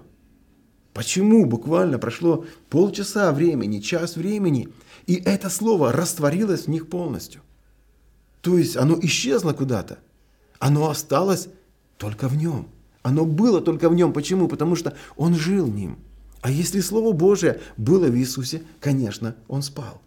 Почему 0.93 1.45
буквально 1.45 1.97
прошло 1.97 2.45
полчаса 2.69 3.31
времени, 3.31 3.79
час 3.79 4.17
времени– 4.17 4.67
и 5.11 5.21
это 5.25 5.49
слово 5.49 5.91
растворилось 5.91 6.61
в 6.61 6.67
них 6.69 6.87
полностью. 6.87 7.41
То 8.39 8.57
есть 8.57 8.77
оно 8.77 8.97
исчезло 9.01 9.51
куда-то. 9.51 9.99
Оно 10.57 10.89
осталось 10.89 11.49
только 11.97 12.29
в 12.29 12.37
нем. 12.37 12.69
Оно 13.03 13.25
было 13.25 13.59
только 13.59 13.89
в 13.89 13.93
нем. 13.93 14.13
Почему? 14.13 14.47
Потому 14.47 14.77
что 14.77 14.95
он 15.17 15.35
жил 15.35 15.67
ним. 15.67 15.97
А 16.39 16.49
если 16.49 16.79
Слово 16.79 17.11
Божие 17.11 17.59
было 17.75 18.05
в 18.05 18.15
Иисусе, 18.15 18.63
конечно, 18.79 19.35
он 19.49 19.63
спал. 19.63 20.01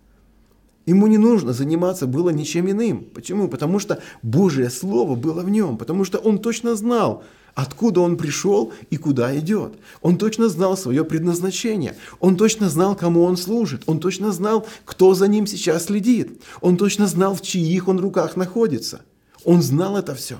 Ему 0.87 1.07
не 1.07 1.19
нужно 1.19 1.53
заниматься 1.53 2.07
было 2.07 2.31
ничем 2.31 2.71
иным. 2.71 3.05
Почему? 3.05 3.49
Потому 3.49 3.81
что 3.81 4.01
Божье 4.23 4.71
Слово 4.71 5.17
было 5.17 5.43
в 5.43 5.51
нем. 5.51 5.77
Потому 5.77 6.05
что 6.05 6.17
он 6.17 6.39
точно 6.39 6.77
знал, 6.77 7.25
откуда 7.55 8.01
он 8.01 8.17
пришел 8.17 8.73
и 8.91 8.97
куда 8.97 9.37
идет. 9.39 9.75
Он 10.03 10.19
точно 10.19 10.49
знал 10.49 10.77
свое 10.77 11.05
предназначение. 11.05 11.97
Он 12.21 12.37
точно 12.37 12.69
знал, 12.69 12.97
кому 12.97 13.23
он 13.23 13.37
служит. 13.37 13.83
Он 13.87 14.01
точно 14.01 14.33
знал, 14.33 14.67
кто 14.85 15.15
за 15.15 15.29
ним 15.29 15.47
сейчас 15.47 15.87
следит. 15.87 16.43
Он 16.61 16.77
точно 16.77 17.07
знал, 17.07 17.35
в 17.35 17.43
чьих 17.43 17.89
он 17.89 18.01
руках 18.01 18.37
находится. 18.37 19.03
Он 19.45 19.63
знал 19.63 19.97
это 19.97 20.15
все. 20.15 20.39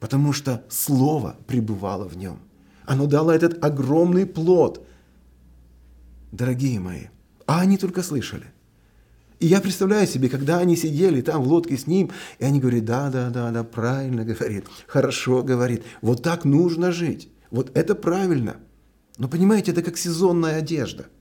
Потому 0.00 0.32
что 0.32 0.64
Слово 0.68 1.36
пребывало 1.46 2.08
в 2.08 2.16
нем. 2.16 2.38
Оно 2.86 3.06
дало 3.06 3.32
этот 3.32 3.62
огромный 3.64 4.26
плод. 4.26 4.84
Дорогие 6.32 6.80
мои, 6.80 7.06
а 7.46 7.60
они 7.60 7.76
только 7.76 8.02
слышали– 8.02 8.46
и 9.42 9.46
я 9.46 9.60
представляю 9.60 10.06
себе, 10.06 10.28
когда 10.28 10.58
они 10.58 10.76
сидели 10.76 11.20
там 11.20 11.42
в 11.42 11.48
лодке 11.48 11.76
с 11.76 11.88
ним, 11.88 12.10
и 12.38 12.44
они 12.44 12.60
говорят, 12.60 12.84
да, 12.84 13.10
да, 13.10 13.30
да, 13.30 13.50
да, 13.50 13.64
правильно 13.64 14.24
говорит, 14.24 14.66
хорошо 14.86 15.42
говорит, 15.42 15.82
вот 16.00 16.22
так 16.22 16.44
нужно 16.44 16.92
жить, 16.92 17.28
вот 17.50 17.70
это 17.76 17.94
правильно. 17.94 18.56
Но 19.18 19.28
понимаете, 19.28 19.72
это 19.72 19.82
как 19.82 19.98
сезонная 19.98 20.58
одежда– 20.58 21.06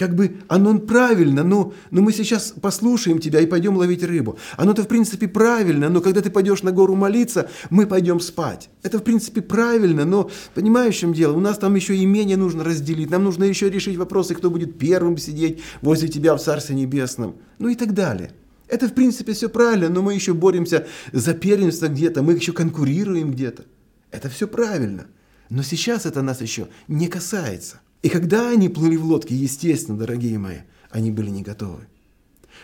как 0.00 0.14
бы 0.14 0.38
оно 0.48 0.78
правильно, 0.78 1.44
но, 1.44 1.74
но 1.90 2.00
мы 2.00 2.14
сейчас 2.14 2.54
послушаем 2.58 3.18
тебя 3.18 3.40
и 3.40 3.46
пойдем 3.46 3.76
ловить 3.76 4.02
рыбу. 4.02 4.38
Оно-то 4.56 4.82
в 4.82 4.88
принципе 4.88 5.28
правильно, 5.28 5.90
но 5.90 6.00
когда 6.00 6.22
ты 6.22 6.30
пойдешь 6.30 6.62
на 6.62 6.72
гору 6.72 6.94
молиться, 6.94 7.50
мы 7.68 7.86
пойдем 7.86 8.18
спать. 8.18 8.70
Это 8.82 8.98
в 8.98 9.02
принципе 9.02 9.42
правильно, 9.42 10.06
но 10.06 10.30
понимаешь, 10.54 11.02
в 11.02 11.12
дело? 11.12 11.36
У 11.36 11.40
нас 11.40 11.58
там 11.58 11.74
еще 11.74 12.02
имение 12.02 12.38
нужно 12.38 12.64
разделить, 12.64 13.10
нам 13.10 13.24
нужно 13.24 13.44
еще 13.44 13.68
решить 13.68 13.98
вопросы, 13.98 14.34
кто 14.34 14.48
будет 14.48 14.78
первым 14.78 15.18
сидеть 15.18 15.60
возле 15.82 16.08
тебя 16.08 16.34
в 16.34 16.40
Царстве 16.40 16.76
Небесном, 16.76 17.36
ну 17.58 17.68
и 17.68 17.74
так 17.74 17.92
далее. 17.92 18.32
Это 18.68 18.88
в 18.88 18.94
принципе 18.94 19.34
все 19.34 19.50
правильно, 19.50 19.90
но 19.90 20.00
мы 20.00 20.14
еще 20.14 20.32
боремся 20.32 20.86
за 21.12 21.34
первенство 21.34 21.88
где-то, 21.88 22.22
мы 22.22 22.32
еще 22.32 22.54
конкурируем 22.54 23.32
где-то. 23.32 23.66
Это 24.10 24.30
все 24.30 24.48
правильно. 24.48 25.08
Но 25.50 25.62
сейчас 25.62 26.06
это 26.06 26.22
нас 26.22 26.40
еще 26.40 26.68
не 26.88 27.08
касается. 27.08 27.80
И 28.02 28.08
когда 28.08 28.50
они 28.50 28.68
плыли 28.68 28.96
в 28.96 29.04
лодке, 29.04 29.34
естественно, 29.34 29.98
дорогие 29.98 30.38
мои, 30.38 30.58
они 30.90 31.10
были 31.10 31.30
не 31.30 31.42
готовы. 31.42 31.86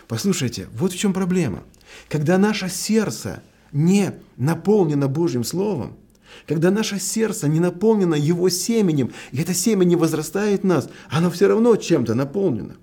Послушайте, 0.07 0.67
вот 0.73 0.93
в 0.93 0.97
чем 0.97 1.13
проблема. 1.13 1.63
Когда 2.09 2.37
наше 2.37 2.69
сердце 2.69 3.41
не 3.71 4.13
наполнено 4.37 5.07
Божьим 5.07 5.43
Словом, 5.43 5.97
когда 6.45 6.71
наше 6.71 6.99
сердце 6.99 7.47
не 7.47 7.59
наполнено 7.59 8.15
Его 8.15 8.49
семенем, 8.49 9.11
и 9.31 9.39
это 9.39 9.53
семя 9.53 9.83
не 9.83 9.95
возрастает 9.95 10.61
в 10.61 10.65
нас, 10.65 10.89
оно 11.09 11.29
все 11.31 11.47
равно 11.47 11.75
чем-то 11.75 12.13
наполнено. 12.15 12.75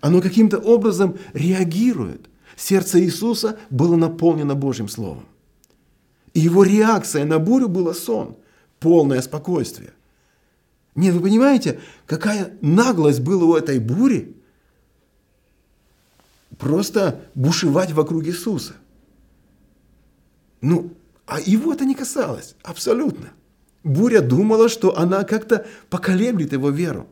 Оно 0.00 0.20
каким-то 0.20 0.58
образом 0.58 1.18
реагирует. 1.32 2.28
Сердце 2.56 3.00
Иисуса 3.00 3.58
было 3.70 3.96
наполнено 3.96 4.54
Божьим 4.54 4.88
Словом. 4.88 5.26
И 6.34 6.40
его 6.40 6.62
реакция 6.62 7.24
на 7.24 7.38
бурю 7.38 7.68
была 7.68 7.94
сон, 7.94 8.36
полное 8.80 9.22
спокойствие. 9.22 9.92
Нет, 10.98 11.14
вы 11.14 11.20
понимаете, 11.20 11.78
какая 12.06 12.58
наглость 12.60 13.20
была 13.20 13.44
у 13.44 13.54
этой 13.54 13.78
бури? 13.78 14.34
Просто 16.58 17.20
бушевать 17.36 17.92
вокруг 17.92 18.26
Иисуса. 18.26 18.74
Ну, 20.60 20.92
а 21.24 21.40
его 21.40 21.72
это 21.72 21.84
не 21.84 21.94
касалось, 21.94 22.56
абсолютно. 22.64 23.28
Буря 23.84 24.22
думала, 24.22 24.68
что 24.68 24.98
она 24.98 25.22
как-то 25.22 25.68
поколеблет 25.88 26.52
его 26.52 26.70
веру. 26.70 27.06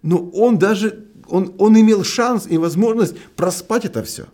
Но 0.00 0.26
он 0.30 0.58
даже, 0.58 1.04
он, 1.26 1.54
он 1.58 1.78
имел 1.78 2.04
шанс 2.04 2.46
и 2.46 2.56
возможность 2.56 3.18
проспать 3.36 3.84
это 3.84 4.02
все. 4.02 4.28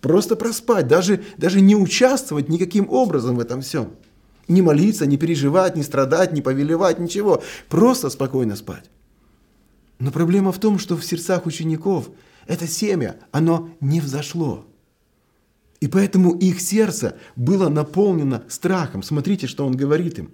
Просто 0.00 0.34
проспать, 0.34 0.88
даже, 0.88 1.22
даже 1.36 1.60
не 1.60 1.76
участвовать 1.76 2.48
никаким 2.48 2.90
образом 2.90 3.36
в 3.36 3.40
этом 3.40 3.60
всем. 3.60 3.92
Не 4.48 4.62
молиться, 4.62 5.06
не 5.06 5.18
переживать, 5.18 5.76
не 5.76 5.82
страдать, 5.82 6.32
не 6.32 6.40
повелевать, 6.40 6.98
ничего. 6.98 7.42
Просто 7.68 8.10
спокойно 8.10 8.56
спать. 8.56 8.90
Но 9.98 10.10
проблема 10.10 10.52
в 10.52 10.58
том, 10.58 10.78
что 10.78 10.96
в 10.96 11.04
сердцах 11.04 11.46
учеников 11.46 12.08
это 12.46 12.66
семя, 12.66 13.16
оно 13.30 13.70
не 13.80 14.00
взошло. 14.00 14.66
И 15.80 15.86
поэтому 15.86 16.34
их 16.36 16.60
сердце 16.60 17.16
было 17.36 17.68
наполнено 17.68 18.42
страхом. 18.48 19.02
Смотрите, 19.02 19.46
что 19.46 19.66
он 19.66 19.76
говорит 19.76 20.18
им. 20.18 20.30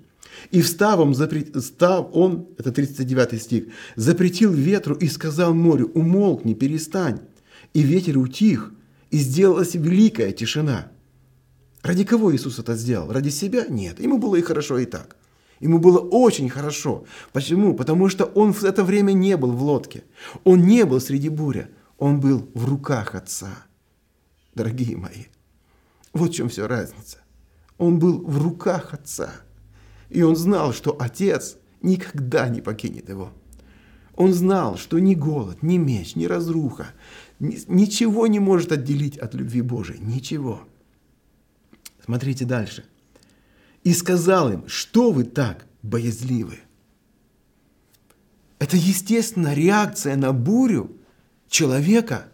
И 0.50 0.62
вставом, 0.62 1.14
став 1.14 2.08
он, 2.12 2.48
это 2.58 2.72
39 2.72 3.42
стих, 3.42 3.64
запретил 3.96 4.52
ветру 4.52 4.94
и 4.94 5.08
сказал 5.08 5.54
морю, 5.54 5.90
умолкни, 5.94 6.54
перестань. 6.54 7.20
И 7.72 7.82
ветер 7.82 8.18
утих, 8.18 8.72
и 9.10 9.18
сделалась 9.18 9.74
великая 9.74 10.32
тишина. 10.32 10.88
Ради 11.84 12.04
кого 12.04 12.34
Иисус 12.34 12.58
это 12.58 12.76
сделал? 12.76 13.12
Ради 13.12 13.28
себя? 13.28 13.66
Нет. 13.68 14.00
Ему 14.00 14.16
было 14.16 14.36
и 14.36 14.42
хорошо, 14.42 14.78
и 14.78 14.86
так. 14.86 15.16
Ему 15.60 15.78
было 15.78 15.98
очень 15.98 16.48
хорошо. 16.48 17.04
Почему? 17.32 17.74
Потому 17.74 18.08
что 18.08 18.24
он 18.24 18.54
в 18.54 18.64
это 18.64 18.82
время 18.82 19.12
не 19.12 19.36
был 19.36 19.52
в 19.52 19.62
лодке. 19.62 20.02
Он 20.44 20.62
не 20.62 20.86
был 20.86 20.98
среди 20.98 21.28
буря. 21.28 21.68
Он 21.98 22.20
был 22.20 22.48
в 22.54 22.64
руках 22.64 23.14
Отца. 23.14 23.50
Дорогие 24.54 24.96
мои, 24.96 25.24
вот 26.14 26.30
в 26.30 26.34
чем 26.34 26.48
все 26.48 26.66
разница. 26.66 27.18
Он 27.76 27.98
был 27.98 28.24
в 28.24 28.42
руках 28.42 28.94
Отца. 28.94 29.32
И 30.08 30.22
он 30.22 30.36
знал, 30.36 30.72
что 30.72 30.96
Отец 30.98 31.58
никогда 31.82 32.48
не 32.48 32.62
покинет 32.62 33.10
его. 33.10 33.30
Он 34.16 34.32
знал, 34.32 34.78
что 34.78 34.98
ни 34.98 35.14
голод, 35.14 35.62
ни 35.62 35.76
меч, 35.76 36.16
ни 36.16 36.24
разруха, 36.24 36.86
ничего 37.40 38.26
не 38.26 38.38
может 38.38 38.72
отделить 38.72 39.18
от 39.18 39.34
любви 39.34 39.60
Божией. 39.60 39.98
Ничего. 40.00 40.62
Смотрите 42.04 42.44
дальше. 42.44 42.84
И 43.82 43.94
сказал 43.94 44.52
им, 44.52 44.68
что 44.68 45.10
вы 45.10 45.24
так 45.24 45.64
боязливы? 45.80 46.58
Это 48.58 48.76
естественная 48.76 49.54
реакция 49.54 50.14
на 50.16 50.34
бурю 50.34 50.98
человека, 51.48 52.26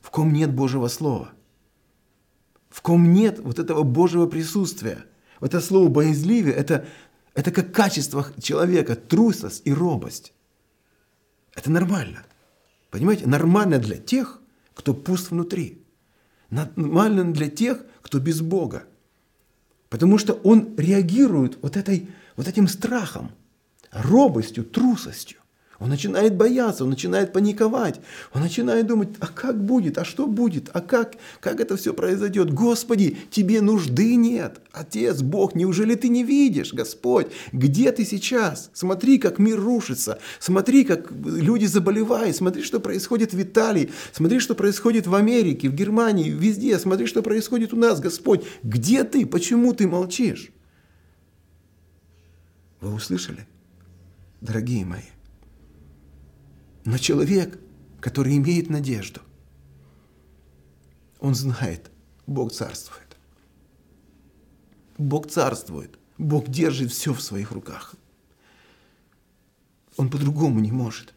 в 0.00 0.08
ком 0.08 0.32
нет 0.32 0.54
Божьего 0.54 0.88
Слова, 0.88 1.32
в 2.70 2.80
ком 2.80 3.12
нет 3.12 3.38
вот 3.40 3.58
этого 3.58 3.82
Божьего 3.82 4.26
присутствия. 4.26 5.04
Вот 5.40 5.54
это 5.54 5.60
слово 5.60 5.88
«боязливее» 5.88 6.54
это,– 6.54 6.86
это 7.34 7.50
как 7.50 7.72
качество 7.72 8.26
человека, 8.40 8.96
трусость 8.96 9.60
и 9.66 9.72
робость. 9.74 10.32
Это 11.54 11.70
нормально. 11.70 12.24
Понимаете? 12.90 13.26
Нормально 13.26 13.78
для 13.78 13.98
тех, 13.98 14.40
кто 14.74 14.94
пуст 14.94 15.30
внутри. 15.30 15.84
Нормально 16.48 17.30
для 17.32 17.50
тех, 17.50 17.84
кто 18.00 18.18
без 18.20 18.40
Бога. 18.40 18.86
Потому 19.88 20.18
что 20.18 20.34
он 20.34 20.74
реагирует 20.76 21.58
вот, 21.62 21.76
этой, 21.76 22.08
вот 22.36 22.46
этим 22.48 22.68
страхом, 22.68 23.30
робостью, 23.90 24.64
трусостью. 24.64 25.38
Он 25.80 25.90
начинает 25.90 26.34
бояться, 26.34 26.82
он 26.82 26.90
начинает 26.90 27.32
паниковать, 27.32 28.00
он 28.32 28.42
начинает 28.42 28.88
думать, 28.88 29.10
а 29.20 29.28
как 29.28 29.64
будет, 29.64 29.96
а 29.98 30.04
что 30.04 30.26
будет, 30.26 30.70
а 30.72 30.80
как, 30.80 31.14
как 31.40 31.60
это 31.60 31.76
все 31.76 31.94
произойдет? 31.94 32.52
Господи, 32.52 33.16
тебе 33.30 33.60
нужды 33.60 34.16
нет. 34.16 34.60
Отец, 34.72 35.22
Бог, 35.22 35.54
неужели 35.54 35.94
ты 35.94 36.08
не 36.08 36.24
видишь, 36.24 36.74
Господь, 36.74 37.28
где 37.52 37.92
ты 37.92 38.04
сейчас? 38.04 38.70
Смотри, 38.74 39.18
как 39.18 39.38
мир 39.38 39.60
рушится, 39.60 40.18
смотри, 40.40 40.82
как 40.82 41.12
люди 41.12 41.66
заболевают, 41.66 42.34
смотри, 42.34 42.64
что 42.64 42.80
происходит 42.80 43.32
в 43.32 43.40
Италии, 43.40 43.92
смотри, 44.12 44.40
что 44.40 44.56
происходит 44.56 45.06
в 45.06 45.14
Америке, 45.14 45.68
в 45.68 45.74
Германии, 45.74 46.28
везде, 46.28 46.76
смотри, 46.80 47.06
что 47.06 47.22
происходит 47.22 47.72
у 47.72 47.76
нас, 47.76 48.00
Господь. 48.00 48.44
Где 48.64 49.04
ты? 49.04 49.24
Почему 49.26 49.72
ты 49.72 49.86
молчишь? 49.86 50.50
Вы 52.80 52.94
услышали, 52.94 53.46
дорогие 54.40 54.84
мои? 54.84 55.02
Но 56.88 56.96
человек, 56.96 57.60
который 58.00 58.34
имеет 58.38 58.70
надежду, 58.70 59.20
Он 61.20 61.34
знает, 61.34 61.90
Бог 62.26 62.50
царствует. 62.50 63.18
Бог 64.96 65.28
царствует. 65.28 65.98
Бог 66.16 66.48
держит 66.48 66.90
все 66.90 67.12
в 67.12 67.20
своих 67.20 67.52
руках. 67.52 67.94
Он 69.98 70.08
по-другому 70.08 70.60
не 70.60 70.72
может. 70.72 71.12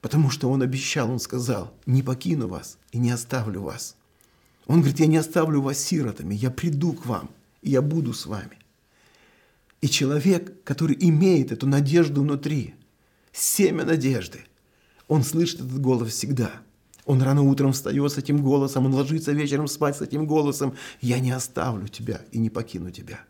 Потому 0.00 0.30
что 0.30 0.50
Он 0.50 0.62
обещал, 0.62 1.10
Он 1.10 1.18
сказал, 1.18 1.74
не 1.84 2.02
покину 2.02 2.48
вас 2.48 2.78
и 2.90 2.96
не 2.96 3.10
оставлю 3.10 3.60
вас. 3.60 3.96
Он 4.66 4.78
говорит, 4.78 4.98
я 4.98 5.06
не 5.06 5.18
оставлю 5.18 5.60
вас 5.60 5.78
сиротами, 5.78 6.34
я 6.34 6.50
приду 6.50 6.94
к 6.94 7.04
вам, 7.04 7.30
и 7.60 7.68
я 7.68 7.82
буду 7.82 8.14
с 8.14 8.24
вами. 8.24 8.58
И 9.82 9.90
человек, 9.90 10.64
который 10.64 10.96
имеет 10.98 11.52
эту 11.52 11.66
надежду 11.66 12.22
внутри, 12.22 12.74
семя 13.30 13.84
надежды, 13.84 14.40
он 15.08 15.22
слышит 15.22 15.60
этот 15.60 15.80
голос 15.80 16.10
всегда. 16.10 16.50
Он 17.04 17.20
рано 17.20 17.42
утром 17.42 17.72
встает 17.72 18.12
с 18.12 18.18
этим 18.18 18.42
голосом, 18.42 18.86
он 18.86 18.94
ложится 18.94 19.32
вечером 19.32 19.68
спать 19.68 19.96
с 19.96 20.00
этим 20.00 20.26
голосом. 20.26 20.74
Я 21.00 21.20
не 21.20 21.32
оставлю 21.32 21.86
тебя 21.88 22.22
и 22.32 22.38
не 22.38 22.48
покину 22.48 22.90
тебя. 22.90 23.20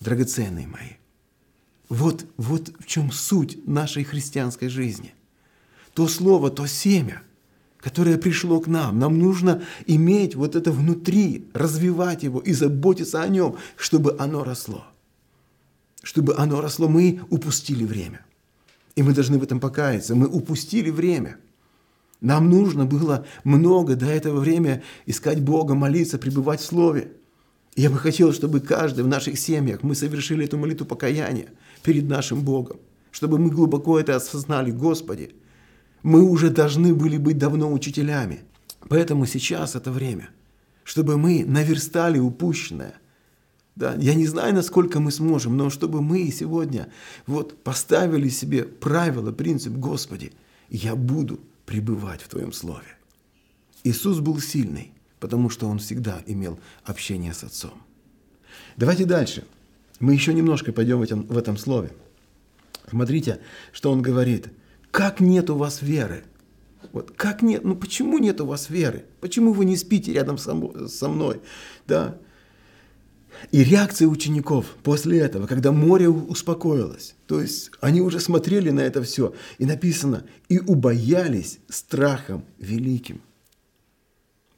Драгоценные 0.00 0.66
мои, 0.66 0.96
вот, 1.88 2.26
вот 2.36 2.72
в 2.78 2.86
чем 2.86 3.12
суть 3.12 3.66
нашей 3.66 4.04
христианской 4.04 4.68
жизни. 4.68 5.14
То 5.94 6.06
слово, 6.06 6.50
то 6.50 6.66
семя, 6.66 7.22
которое 7.78 8.18
пришло 8.18 8.60
к 8.60 8.66
нам, 8.66 8.98
нам 8.98 9.18
нужно 9.18 9.62
иметь 9.86 10.34
вот 10.34 10.54
это 10.54 10.70
внутри, 10.70 11.48
развивать 11.54 12.24
его 12.24 12.40
и 12.40 12.52
заботиться 12.52 13.22
о 13.22 13.28
нем, 13.28 13.56
чтобы 13.76 14.16
оно 14.18 14.44
росло. 14.44 14.84
Чтобы 16.02 16.36
оно 16.36 16.60
росло, 16.60 16.88
мы 16.88 17.20
упустили 17.30 17.84
время. 17.84 18.25
И 18.96 19.02
мы 19.02 19.12
должны 19.12 19.38
в 19.38 19.42
этом 19.42 19.60
покаяться. 19.60 20.14
Мы 20.14 20.26
упустили 20.26 20.90
время. 20.90 21.36
Нам 22.22 22.48
нужно 22.48 22.86
было 22.86 23.26
много 23.44 23.94
до 23.94 24.06
этого 24.06 24.40
времени 24.40 24.82
искать 25.04 25.40
Бога, 25.40 25.74
молиться, 25.74 26.18
пребывать 26.18 26.60
в 26.60 26.64
Слове. 26.64 27.12
Я 27.76 27.90
бы 27.90 27.98
хотел, 27.98 28.32
чтобы 28.32 28.60
каждый 28.60 29.04
в 29.04 29.08
наших 29.08 29.38
семьях 29.38 29.82
мы 29.82 29.94
совершили 29.94 30.46
эту 30.46 30.56
молитву 30.56 30.86
покаяния 30.86 31.48
перед 31.82 32.08
нашим 32.08 32.40
Богом, 32.40 32.78
чтобы 33.10 33.38
мы 33.38 33.50
глубоко 33.50 34.00
это 34.00 34.16
осознали, 34.16 34.70
Господи, 34.70 35.34
мы 36.02 36.22
уже 36.22 36.48
должны 36.48 36.94
были 36.94 37.18
быть 37.18 37.36
давно 37.36 37.70
учителями. 37.70 38.40
Поэтому 38.88 39.26
сейчас 39.26 39.74
это 39.74 39.90
время, 39.90 40.30
чтобы 40.84 41.18
мы 41.18 41.44
наверстали 41.44 42.18
упущенное– 42.18 42.94
да, 43.76 43.94
я 43.94 44.14
не 44.14 44.26
знаю, 44.26 44.54
насколько 44.54 45.00
мы 45.00 45.10
сможем, 45.10 45.56
но 45.56 45.68
чтобы 45.68 46.00
мы 46.00 46.30
сегодня 46.30 46.88
вот 47.26 47.62
поставили 47.62 48.30
себе 48.30 48.64
правило, 48.64 49.32
принцип, 49.32 49.74
Господи, 49.74 50.32
я 50.70 50.96
буду 50.96 51.38
пребывать 51.66 52.22
в 52.22 52.28
Твоем 52.28 52.52
Слове. 52.52 52.96
Иисус 53.84 54.20
был 54.20 54.40
сильный, 54.40 54.92
потому 55.20 55.50
что 55.50 55.68
Он 55.68 55.78
всегда 55.78 56.22
имел 56.26 56.58
общение 56.84 57.34
с 57.34 57.44
Отцом. 57.44 57.74
Давайте 58.78 59.04
дальше. 59.04 59.44
Мы 60.00 60.14
еще 60.14 60.32
немножко 60.32 60.72
пойдем 60.72 60.98
в 60.98 61.02
этом, 61.02 61.26
в 61.26 61.36
этом 61.36 61.58
Слове. 61.58 61.92
Смотрите, 62.88 63.40
что 63.72 63.92
Он 63.92 64.00
говорит. 64.00 64.48
Как 64.90 65.20
нет 65.20 65.50
у 65.50 65.56
вас 65.56 65.82
веры? 65.82 66.24
Вот 66.92 67.10
как 67.10 67.42
нет? 67.42 67.64
Ну 67.64 67.76
почему 67.76 68.16
нет 68.16 68.40
у 68.40 68.46
вас 68.46 68.70
веры? 68.70 69.04
Почему 69.20 69.52
вы 69.52 69.66
не 69.66 69.76
спите 69.76 70.14
рядом 70.14 70.38
со 70.38 70.54
мной? 70.54 71.42
Да? 71.86 72.16
И 73.52 73.62
реакция 73.62 74.08
учеников 74.08 74.76
после 74.82 75.20
этого, 75.20 75.46
когда 75.46 75.72
море 75.72 76.08
успокоилось, 76.08 77.14
то 77.26 77.40
есть 77.40 77.70
они 77.80 78.00
уже 78.00 78.20
смотрели 78.20 78.70
на 78.70 78.80
это 78.80 79.02
все, 79.02 79.34
и 79.58 79.66
написано, 79.66 80.24
и 80.48 80.58
убоялись 80.58 81.58
страхом 81.68 82.44
великим. 82.58 83.20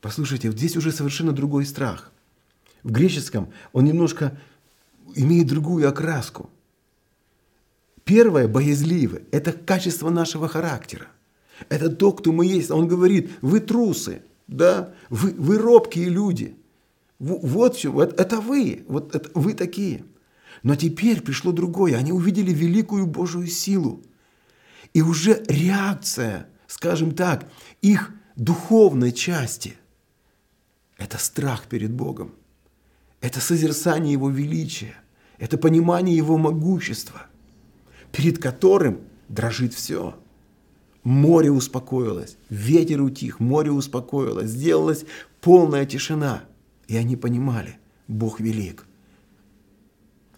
Послушайте, 0.00 0.48
вот 0.48 0.58
здесь 0.58 0.76
уже 0.76 0.92
совершенно 0.92 1.32
другой 1.32 1.66
страх. 1.66 2.12
В 2.82 2.90
греческом 2.92 3.52
он 3.72 3.84
немножко 3.84 4.38
имеет 5.14 5.48
другую 5.48 5.88
окраску. 5.88 6.50
Первое, 8.04 8.48
боязливое, 8.48 9.22
это 9.32 9.52
качество 9.52 10.08
нашего 10.08 10.48
характера. 10.48 11.08
Это 11.68 11.90
то, 11.90 12.12
кто 12.12 12.32
мы 12.32 12.46
есть. 12.46 12.70
Он 12.70 12.86
говорит, 12.86 13.30
вы 13.42 13.60
трусы, 13.60 14.22
да, 14.46 14.94
вы, 15.10 15.32
вы 15.32 15.58
робкие 15.58 16.08
люди– 16.08 16.54
вот 17.18 17.76
все, 17.76 17.90
вот 17.90 18.18
это 18.20 18.40
вы, 18.40 18.84
вот 18.88 19.14
это 19.14 19.30
вы 19.34 19.54
такие. 19.54 20.04
Но 20.62 20.76
теперь 20.76 21.20
пришло 21.20 21.52
другое. 21.52 21.96
Они 21.96 22.12
увидели 22.12 22.52
великую 22.52 23.06
Божию 23.06 23.46
силу. 23.46 24.02
И 24.94 25.02
уже 25.02 25.42
реакция, 25.48 26.48
скажем 26.66 27.14
так, 27.14 27.50
их 27.82 28.12
духовной 28.36 29.12
части– 29.12 29.74
это 30.96 31.18
страх 31.18 31.66
перед 31.66 31.92
Богом. 31.92 32.32
Это 33.20 33.40
созерцание 33.40 34.12
Его 34.12 34.30
величия. 34.30 34.94
Это 35.38 35.58
понимание 35.58 36.16
Его 36.16 36.38
могущества, 36.38 37.26
перед 38.12 38.38
которым 38.40 39.00
дрожит 39.28 39.74
все. 39.74 40.16
Море 41.04 41.50
успокоилось, 41.50 42.36
ветер 42.48 43.00
утих, 43.02 43.40
море 43.40 43.70
успокоилось, 43.70 44.50
сделалась 44.50 45.04
полная 45.40 45.84
тишина– 45.84 46.44
и 46.88 46.96
они 46.96 47.14
понимали, 47.14 47.78
Бог 48.08 48.40
велик. 48.40 48.86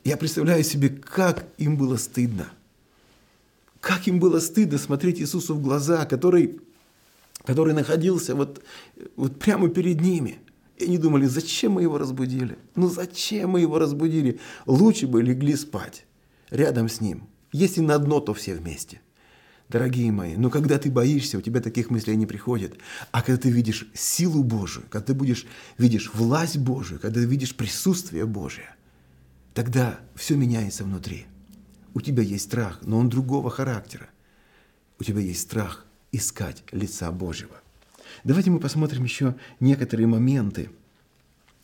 Я 0.05 0.17
представляю 0.17 0.65
себе, 0.65 0.89
как 0.91 1.47
им 1.57 1.77
было 1.77 1.97
стыдно. 1.97 2.51
Как 3.81 4.07
им 4.09 4.19
было 4.19 4.41
стыдно 4.41 4.77
смотреть 4.77 5.21
Иисусу 5.21 5.55
в 5.55 5.63
глаза, 5.63 6.05
который, 6.05 6.61
который 7.45 7.73
находился 7.73 8.35
вот, 8.35 8.63
вот 9.17 9.39
прямо 9.39 9.69
перед 9.69 10.01
ними. 10.01 10.39
И 10.77 10.85
они 10.85 10.99
думали, 10.99 11.27
зачем 11.27 11.73
мы 11.73 11.83
его 11.83 11.97
разбудили? 11.99 12.59
Ну 12.75 12.89
зачем 12.89 13.51
мы 13.51 13.61
его 13.61 13.79
разбудили? 13.79 14.41
Лучше 14.67 15.07
бы 15.07 15.23
легли 15.23 15.55
спать 15.55 16.05
рядом 16.51 16.89
с 16.89 17.01
ним. 17.01 17.29
Если 17.53 17.81
на 17.81 17.99
дно, 17.99 18.21
то 18.21 18.35
все 18.35 18.55
вместе– 18.55 19.01
Дорогие 19.71 20.11
мои, 20.11 20.35
но 20.35 20.51
когда 20.51 20.79
ты 20.79 20.91
боишься, 20.91 21.39
у 21.39 21.41
тебя 21.41 21.61
таких 21.61 21.91
мыслей 21.91 22.17
не 22.17 22.27
приходит. 22.27 22.81
А 23.13 23.23
когда 23.23 23.41
ты 23.41 23.51
видишь 23.51 23.87
силу 23.95 24.43
Божию, 24.43 24.85
когда 24.91 25.07
ты 25.07 25.15
будешь, 25.15 25.47
видишь 25.79 26.11
власть 26.13 26.59
Божию, 26.59 26.99
когда 26.99 27.21
ты 27.21 27.27
видишь 27.27 27.55
присутствие 27.55 28.27
Божие, 28.27 28.75
тогда 29.55 30.01
все 30.17 30.35
меняется 30.35 30.83
внутри. 30.83 31.27
У 31.95 32.01
тебя 32.01 32.25
есть 32.25 32.47
страх, 32.47 32.81
но 32.83 32.99
он 32.99 33.09
другого 33.09 33.49
характера. 33.49 34.09
У 34.99 35.05
тебя 35.05 35.21
есть 35.21 35.43
страх 35.43 35.87
искать 36.11 36.65
лица 36.73 37.13
Божьего. 37.13 37.61
Давайте 38.25 38.51
мы 38.51 38.59
посмотрим 38.59 39.05
еще 39.05 39.37
некоторые 39.61 40.09
моменты. 40.09 40.71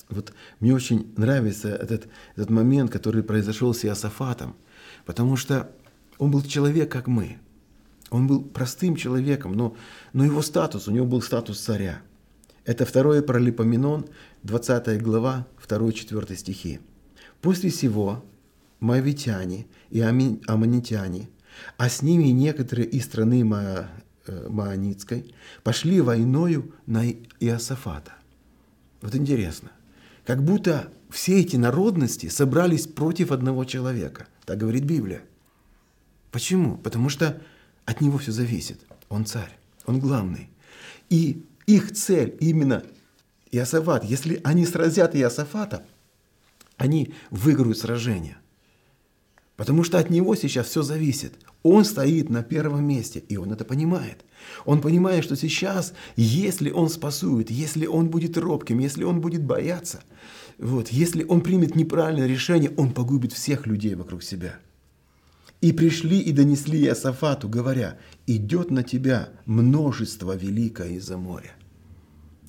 Вот 0.09 0.33
мне 0.61 0.73
очень 0.73 1.12
нравится 1.16 1.71
этот, 1.71 2.07
этот 2.37 2.51
момент, 2.51 2.92
который 2.92 3.25
произошел 3.25 3.75
с 3.75 3.85
Иосафатом, 3.85 4.55
потому 5.05 5.37
что 5.37 5.73
он 6.19 6.31
был 6.31 6.42
человек, 6.42 6.92
как 6.92 7.09
мы– 7.09 7.40
он 8.11 8.27
был 8.27 8.42
простым 8.42 8.97
человеком, 8.97 9.53
но, 9.55 9.77
но 10.12 10.25
его 10.25 10.42
статус, 10.42 10.88
у 10.88 10.92
него 10.92 11.07
был 11.07 11.23
статус 11.23 11.61
царя. 11.61 12.03
Это 12.64 12.85
второе 12.85 13.23
Паралипоменон, 13.23 14.07
20 14.42 15.03
глава, 15.03 15.47
2-4 15.66 16.37
стихи. 16.37 16.81
«После 17.40 17.71
сего 17.71 18.25
моавитяне 18.81 19.66
и 19.90 20.01
аммонитяне, 20.01 21.29
а 21.77 21.88
с 21.88 22.03
ними 22.03 22.29
некоторые 22.29 22.88
из 22.88 23.05
страны 23.05 23.45
Ма, 23.45 23.88
э, 24.27 24.47
Маанитской, 24.49 25.35
пошли 25.62 26.01
войною 26.01 26.73
на 26.87 27.09
Иосафата». 27.40 28.12
Вот 29.01 29.14
интересно, 29.14 29.71
как 30.25 30.42
будто 30.42 30.90
все 31.11 31.40
эти 31.40 31.57
народности 31.57 32.29
собрались 32.29 32.87
против 32.87 33.31
одного 33.31 33.64
человека. 33.64 34.27
Так 34.45 34.59
говорит 34.59 34.85
Библия. 34.85 35.23
Почему? 36.33 36.77
Потому 36.79 37.09
что 37.09 37.40
от 37.87 38.01
него 38.03 38.18
все 38.18 38.33
зависит. 38.33 38.81
Он 39.09 39.25
царь, 39.25 39.57
он 39.87 39.99
главный. 39.99 40.51
И 41.09 41.44
их 41.66 41.92
цель 41.92 42.37
именно 42.40 42.85
Иосафат. 43.51 44.05
Если 44.05 44.40
они 44.44 44.66
сразят 44.66 45.16
Иосафата, 45.16 45.87
они 46.77 47.14
выиграют 47.31 47.79
сражение. 47.79 48.37
Потому 49.57 49.85
что 49.85 49.99
от 49.99 50.11
него 50.11 50.35
сейчас 50.35 50.66
все 50.66 50.83
зависит. 50.83 51.33
Он 51.62 51.85
стоит 51.85 52.29
на 52.29 52.42
первом 52.42 52.85
месте, 52.85 53.20
и 53.29 53.37
он 53.37 53.53
это 53.53 53.64
понимает. 53.64 54.25
Он 54.66 54.81
понимает, 54.81 55.25
что 55.25 55.35
сейчас, 55.35 55.94
если 56.14 56.70
он 56.70 56.90
спасует, 56.90 57.51
если 57.51 57.87
он 57.87 58.09
будет 58.09 58.37
робким, 58.37 58.79
если 58.79 59.03
он 59.03 59.20
будет 59.20 59.42
бояться, 59.42 60.03
вот, 60.59 60.88
если 60.88 61.25
он 61.25 61.40
примет 61.40 61.75
неправильное 61.75 62.27
решение, 62.27 62.70
он 62.77 62.92
погубит 62.92 63.33
всех 63.33 63.66
людей 63.66 63.94
вокруг 63.94 64.22
себя. 64.22 64.59
И 65.66 65.72
пришли 65.72 66.20
и 66.20 66.31
донесли 66.31 66.81
Иосафату, 66.85 67.48
говоря, 67.48 67.98
идет 68.29 68.70
на 68.70 68.85
тебя 68.85 69.31
множество 69.46 70.37
великое 70.37 70.90
из-за 70.90 71.18
моря. 71.18 71.57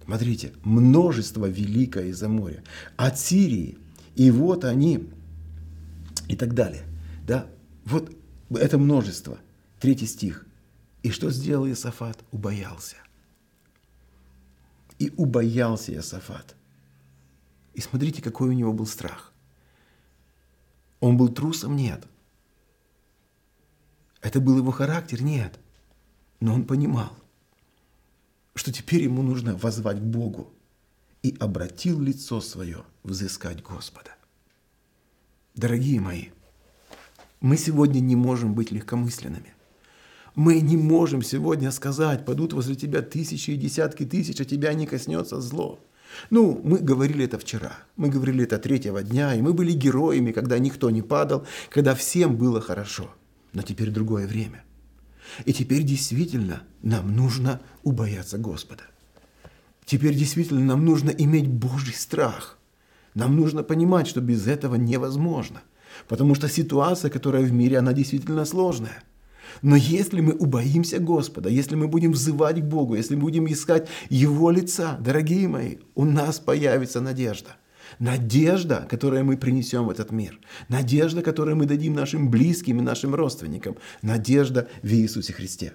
Смотрите, 0.05 0.53
множество 0.63 1.47
великое 1.47 2.09
из-за 2.09 2.29
моря. 2.29 2.63
От 2.95 3.17
Сирии. 3.17 3.79
И 4.15 4.29
вот 4.29 4.65
они, 4.65 5.09
и 6.27 6.35
так 6.35 6.53
далее. 6.53 6.83
Да, 7.25 7.47
вот 7.85 8.15
это 8.51 8.77
множество. 8.77 9.39
Третий 9.79 10.05
стих. 10.05 10.45
И 11.01 11.09
что 11.09 11.31
сделал 11.31 11.67
Иосафат? 11.67 12.23
Убоялся. 12.31 12.97
И 14.99 15.11
убоялся 15.17 15.91
Иосафат. 15.91 16.55
И 17.73 17.81
смотрите, 17.81 18.21
какой 18.21 18.49
у 18.49 18.53
него 18.53 18.73
был 18.73 18.85
страх. 18.85 19.33
Он 20.99 21.17
был 21.17 21.29
трусом? 21.29 21.75
Нет. 21.75 22.05
Это 24.27 24.41
был 24.41 24.57
его 24.57 24.71
характер? 24.71 25.23
Нет. 25.23 25.57
Но 26.41 26.53
он 26.53 26.65
понимал, 26.65 27.13
что 28.55 28.73
теперь 28.73 29.03
ему 29.03 29.21
нужно 29.21 29.55
возвать 29.55 29.99
к 29.99 30.03
Богу. 30.03 30.51
И 31.23 31.33
обратил 31.39 32.01
лицо 32.01 32.41
свое 32.41 32.83
взыскать 33.03 33.63
Господа. 33.63 34.11
Дорогие 35.55 36.01
мои, 36.01 36.25
мы 37.39 37.55
сегодня 37.55 38.01
не 38.01 38.17
можем 38.17 38.53
быть 38.53 38.69
легкомысленными. 38.71 39.53
Мы 40.35 40.59
не 40.59 40.75
можем 40.75 41.21
сегодня 41.21 41.71
сказать, 41.71 42.25
падут 42.25 42.51
возле 42.51 42.75
тебя 42.75 43.01
тысячи 43.01 43.51
и 43.51 43.57
десятки 43.57 44.05
тысяч, 44.05 44.41
а 44.41 44.45
тебя 44.45 44.73
не 44.73 44.87
коснется 44.87 45.39
зло. 45.39 45.79
Ну, 46.29 46.59
мы 46.65 46.79
говорили 46.79 47.23
это 47.23 47.39
вчера, 47.39 47.77
мы 47.95 48.09
говорили 48.09 48.43
это 48.43 48.59
третьего 48.59 49.01
дня, 49.03 49.35
и 49.35 49.41
мы 49.41 49.53
были 49.53 49.71
героями, 49.71 50.33
когда 50.33 50.59
никто 50.59 50.89
не 50.89 51.01
падал, 51.01 51.47
когда 51.69 51.95
всем 51.95 52.35
было 52.35 52.59
хорошо. 52.59 53.09
Но 53.53 53.61
теперь 53.61 53.89
другое 53.89 54.27
время. 54.27 54.63
И 55.45 55.53
теперь 55.53 55.83
действительно 55.83 56.63
нам 56.81 57.15
нужно 57.15 57.61
убояться 57.83 58.37
Господа. 58.37 58.83
Теперь 59.85 60.15
действительно 60.15 60.63
нам 60.63 60.85
нужно 60.85 61.09
иметь 61.09 61.47
Божий 61.47 61.93
страх. 61.93 62.57
Нам 63.13 63.35
нужно 63.35 63.63
понимать, 63.63 64.07
что 64.07 64.21
без 64.21 64.47
этого 64.47 64.75
невозможно. 64.75 65.61
Потому 66.07 66.35
что 66.35 66.49
ситуация, 66.49 67.09
которая 67.09 67.43
в 67.43 67.51
мире, 67.51 67.79
она 67.79 67.93
действительно 67.93 68.45
сложная. 68.45 69.03
Но 69.61 69.75
если 69.75 70.21
мы 70.21 70.33
убоимся 70.33 70.99
Господа, 70.99 71.49
если 71.49 71.75
мы 71.75 71.87
будем 71.87 72.11
взывать 72.11 72.61
к 72.61 72.65
Богу, 72.65 72.95
если 72.95 73.15
мы 73.15 73.21
будем 73.21 73.47
искать 73.47 73.87
Его 74.09 74.51
лица, 74.51 74.97
дорогие 74.99 75.47
мои, 75.47 75.77
у 75.95 76.05
нас 76.05 76.39
появится 76.39 77.01
надежда. 77.01 77.55
Надежда, 77.99 78.85
которую 78.89 79.25
мы 79.25 79.37
принесем 79.37 79.85
в 79.85 79.89
этот 79.89 80.11
мир. 80.11 80.39
Надежда, 80.69 81.21
которую 81.21 81.57
мы 81.57 81.65
дадим 81.65 81.93
нашим 81.93 82.29
близким 82.29 82.79
и 82.79 82.83
нашим 82.83 83.15
родственникам. 83.15 83.77
Надежда 84.01 84.67
в 84.83 84.87
Иисусе 84.87 85.33
Христе. 85.33 85.73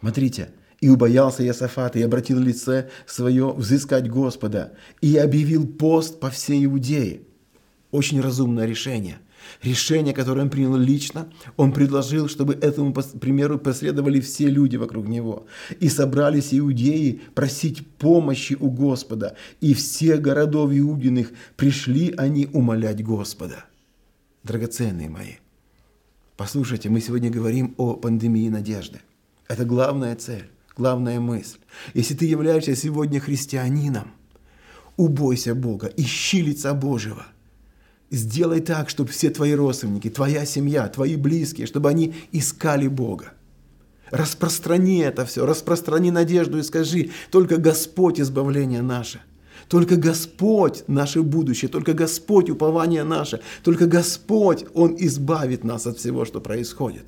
Смотрите, 0.00 0.50
и 0.80 0.88
убоялся 0.88 1.44
Иосафат, 1.44 1.96
и 1.96 2.02
обратил 2.02 2.38
лице 2.38 2.90
свое 3.06 3.52
взыскать 3.52 4.10
Господа, 4.10 4.74
и 5.00 5.16
объявил 5.16 5.66
пост 5.66 6.20
по 6.20 6.30
всей 6.30 6.64
Иудее. 6.66 7.22
Очень 7.90 8.20
разумное 8.20 8.66
решение– 8.66 9.18
решение, 9.62 10.14
которое 10.14 10.42
он 10.42 10.50
принял 10.50 10.76
лично, 10.76 11.28
он 11.56 11.72
предложил, 11.72 12.28
чтобы 12.28 12.54
этому 12.54 12.92
примеру 12.92 13.58
последовали 13.58 14.20
все 14.20 14.48
люди 14.48 14.76
вокруг 14.76 15.08
него. 15.08 15.46
И 15.80 15.88
собрались 15.88 16.52
иудеи 16.52 17.20
просить 17.34 17.86
помощи 17.86 18.56
у 18.58 18.70
Господа. 18.70 19.36
И 19.60 19.74
все 19.74 20.16
городов 20.16 20.70
иудиных 20.72 21.32
пришли 21.56 22.14
они 22.16 22.48
умолять 22.52 23.02
Господа. 23.02 23.64
Драгоценные 24.42 25.08
мои, 25.08 25.34
послушайте, 26.36 26.90
мы 26.90 27.00
сегодня 27.00 27.30
говорим 27.30 27.74
о 27.78 27.94
пандемии 27.94 28.48
надежды. 28.48 29.00
Это 29.48 29.64
главная 29.64 30.16
цель, 30.16 30.50
главная 30.76 31.20
мысль. 31.20 31.58
Если 31.94 32.14
ты 32.14 32.26
являешься 32.26 32.76
сегодня 32.76 33.20
христианином, 33.20 34.12
убойся 34.96 35.54
Бога, 35.54 35.90
ищи 35.96 36.42
лица 36.42 36.74
Божьего 36.74 37.26
Сделай 38.14 38.60
так, 38.60 38.88
чтобы 38.90 39.10
все 39.10 39.30
твои 39.30 39.54
родственники, 39.54 40.08
твоя 40.08 40.46
семья, 40.46 40.88
твои 40.88 41.16
близкие, 41.16 41.66
чтобы 41.66 41.88
они 41.88 42.14
искали 42.32 42.86
Бога. 42.86 43.32
Распространи 44.10 45.00
это 45.00 45.24
все, 45.24 45.44
распространи 45.44 46.10
надежду 46.10 46.58
и 46.58 46.62
скажи, 46.62 47.10
только 47.30 47.56
Господь 47.56 48.20
избавление 48.20 48.82
наше. 48.82 49.20
Только 49.68 49.96
Господь 49.96 50.84
наше 50.86 51.22
будущее, 51.22 51.68
только 51.68 51.94
Господь 51.94 52.50
упование 52.50 53.02
наше, 53.02 53.40
только 53.62 53.86
Господь, 53.86 54.64
Он 54.74 54.94
избавит 54.98 55.64
нас 55.64 55.86
от 55.86 55.98
всего, 55.98 56.24
что 56.24 56.40
происходит. 56.40 57.06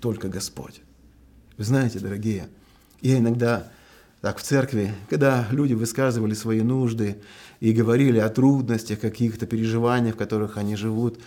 Только 0.00 0.28
Господь. 0.28 0.80
Вы 1.58 1.64
знаете, 1.64 1.98
дорогие, 1.98 2.48
я 3.02 3.18
иногда 3.18 3.70
так 4.20 4.38
в 4.38 4.42
церкви, 4.42 4.94
когда 5.08 5.46
люди 5.50 5.74
высказывали 5.74 6.34
свои 6.34 6.62
нужды 6.62 7.18
и 7.60 7.72
говорили 7.72 8.18
о 8.18 8.28
трудностях, 8.28 9.00
каких-то 9.00 9.46
переживаниях, 9.46 10.14
в 10.14 10.18
которых 10.18 10.56
они 10.56 10.76
живут, 10.76 11.18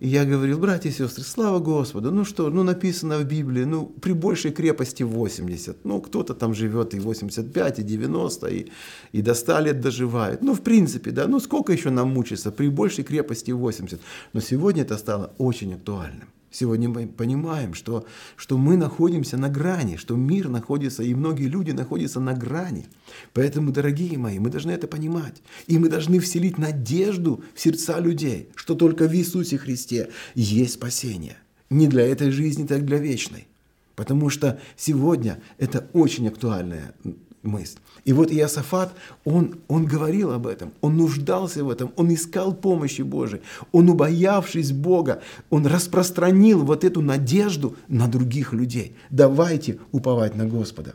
и 0.00 0.08
я 0.08 0.24
говорил, 0.24 0.58
братья 0.58 0.88
и 0.88 0.92
сестры, 0.92 1.22
слава 1.24 1.58
Господу, 1.58 2.10
ну 2.10 2.24
что, 2.24 2.48
ну 2.48 2.62
написано 2.62 3.18
в 3.18 3.24
Библии, 3.24 3.64
ну 3.64 3.84
при 3.84 4.14
большей 4.14 4.50
крепости 4.50 5.02
80, 5.02 5.84
ну 5.84 6.00
кто-то 6.00 6.34
там 6.34 6.54
живет 6.54 6.94
и 6.94 6.98
85, 6.98 7.78
и 7.78 7.82
90, 7.82 8.46
и, 8.48 8.66
и 9.12 9.20
до 9.20 9.34
100 9.34 9.60
лет 9.60 9.80
доживает. 9.82 10.40
Ну 10.40 10.54
в 10.54 10.62
принципе, 10.62 11.10
да, 11.10 11.26
ну 11.26 11.38
сколько 11.38 11.72
еще 11.72 11.90
нам 11.90 12.08
мучиться, 12.14 12.50
при 12.50 12.68
большей 12.68 13.04
крепости 13.04 13.50
80. 13.50 14.00
Но 14.32 14.40
сегодня 14.40 14.82
это 14.82 14.96
стало 14.96 15.34
очень 15.36 15.74
актуальным. 15.74 16.28
Сегодня 16.50 16.88
мы 16.88 17.06
понимаем, 17.06 17.74
что, 17.74 18.04
что 18.36 18.58
мы 18.58 18.76
находимся 18.76 19.36
на 19.36 19.48
грани, 19.48 19.96
что 19.96 20.16
мир 20.16 20.48
находится, 20.48 21.02
и 21.04 21.14
многие 21.14 21.46
люди 21.46 21.70
находятся 21.70 22.18
на 22.18 22.34
грани. 22.34 22.86
Поэтому, 23.32 23.70
дорогие 23.70 24.18
мои, 24.18 24.40
мы 24.40 24.50
должны 24.50 24.72
это 24.72 24.88
понимать. 24.88 25.42
И 25.68 25.78
мы 25.78 25.88
должны 25.88 26.18
вселить 26.18 26.58
надежду 26.58 27.44
в 27.54 27.60
сердца 27.60 28.00
людей, 28.00 28.48
что 28.56 28.74
только 28.74 29.06
в 29.06 29.14
Иисусе 29.14 29.58
Христе 29.58 30.10
есть 30.34 30.74
спасение. 30.74 31.36
Не 31.70 31.86
для 31.86 32.04
этой 32.04 32.32
жизни, 32.32 32.66
так 32.66 32.84
для 32.84 32.98
вечной. 32.98 33.46
Потому 33.94 34.28
что 34.28 34.58
сегодня 34.76 35.40
это 35.58 35.88
очень 35.92 36.26
актуальная 36.26 36.94
мысль. 37.42 37.78
И 38.04 38.12
вот 38.12 38.32
Иосафат, 38.32 38.94
он, 39.24 39.60
он 39.68 39.84
говорил 39.84 40.32
об 40.32 40.46
этом, 40.46 40.72
он 40.80 40.96
нуждался 40.96 41.64
в 41.64 41.70
этом, 41.70 41.92
он 41.96 42.12
искал 42.12 42.54
помощи 42.54 43.02
Божией, 43.02 43.42
он, 43.72 43.88
убоявшись 43.88 44.72
Бога, 44.72 45.22
он 45.50 45.66
распространил 45.66 46.64
вот 46.64 46.84
эту 46.84 47.02
надежду 47.02 47.76
на 47.88 48.08
других 48.08 48.52
людей. 48.52 48.96
Давайте 49.10 49.78
уповать 49.92 50.34
на 50.36 50.46
Господа. 50.46 50.94